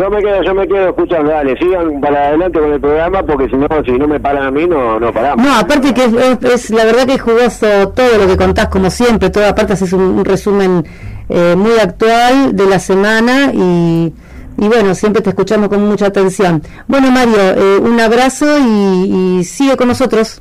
Yo 0.00 0.08
me 0.08 0.22
quedo, 0.22 0.42
yo 0.42 0.54
me 0.54 0.66
quedo 0.66 0.88
escuchando, 0.88 1.30
dale, 1.30 1.58
sigan 1.58 2.00
para 2.00 2.28
adelante 2.28 2.58
con 2.58 2.72
el 2.72 2.80
programa 2.80 3.22
porque 3.22 3.50
si 3.50 3.56
no, 3.56 3.68
si 3.84 3.90
no 3.92 4.08
me 4.08 4.18
paran 4.18 4.44
a 4.44 4.50
mí, 4.50 4.66
no, 4.66 4.98
no 4.98 5.12
paramos. 5.12 5.44
No, 5.44 5.54
aparte 5.54 5.92
que 5.92 6.04
es, 6.04 6.70
la 6.70 6.86
verdad 6.86 7.04
que 7.04 7.14
es 7.14 7.20
jugoso 7.20 7.66
todo 7.90 8.16
lo 8.16 8.26
que 8.26 8.38
contás, 8.38 8.68
como 8.68 8.88
siempre, 8.88 9.28
toda 9.28 9.50
aparte 9.50 9.74
haces 9.74 9.92
un, 9.92 10.24
resumen 10.24 10.84
eh, 11.28 11.54
muy 11.54 11.72
actual 11.72 12.56
de 12.56 12.64
la 12.64 12.78
semana 12.78 13.50
y, 13.52 14.10
y 14.56 14.68
bueno, 14.68 14.94
siempre 14.94 15.20
te 15.20 15.28
escuchamos 15.30 15.68
con 15.68 15.86
mucha 15.86 16.06
atención. 16.06 16.62
Bueno, 16.88 17.10
Mario, 17.10 17.36
eh, 17.38 17.78
un 17.82 18.00
abrazo 18.00 18.46
y, 18.58 19.44
sigue 19.44 19.76
con 19.76 19.88
nosotros. 19.88 20.40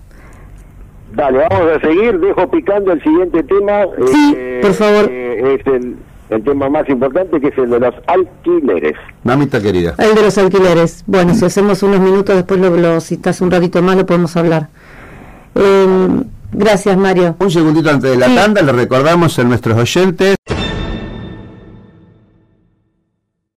Dale, 1.15 1.37
vamos 1.49 1.75
a 1.75 1.81
seguir, 1.81 2.17
dejo 2.17 2.49
picando 2.49 2.93
el 2.93 3.03
siguiente 3.03 3.43
tema. 3.43 3.83
Sí, 4.07 4.33
eh, 4.37 4.59
por 4.61 4.73
favor. 4.73 5.11
es 5.11 5.67
el 5.67 5.97
el 6.29 6.43
tema 6.43 6.69
más 6.69 6.87
importante 6.89 7.39
que 7.39 7.47
es 7.47 7.57
el 7.57 7.69
de 7.69 7.79
los 7.79 7.95
alquileres. 8.07 8.93
Mamita 9.23 9.61
querida. 9.61 9.95
El 9.97 10.15
de 10.15 10.21
los 10.21 10.37
alquileres. 10.37 11.03
Bueno, 11.07 11.33
si 11.33 11.45
hacemos 11.45 11.81
unos 11.83 11.99
minutos, 11.99 12.35
después 12.35 12.59
lo, 12.59 13.01
si 13.01 13.15
estás 13.15 13.41
un 13.41 13.51
ratito 13.51 13.81
más 13.81 13.95
lo 13.95 14.05
podemos 14.05 14.35
hablar. 14.37 14.67
Em, 15.55 16.23
gracias, 16.51 16.97
Mario. 16.97 17.35
Un 17.39 17.51
segundito 17.51 17.89
antes 17.89 18.11
de 18.11 18.17
la 18.17 18.33
tanda, 18.33 18.61
le 18.61 18.71
recordamos 18.71 19.37
a 19.39 19.43
nuestros 19.43 19.77
oyentes. 19.77 20.35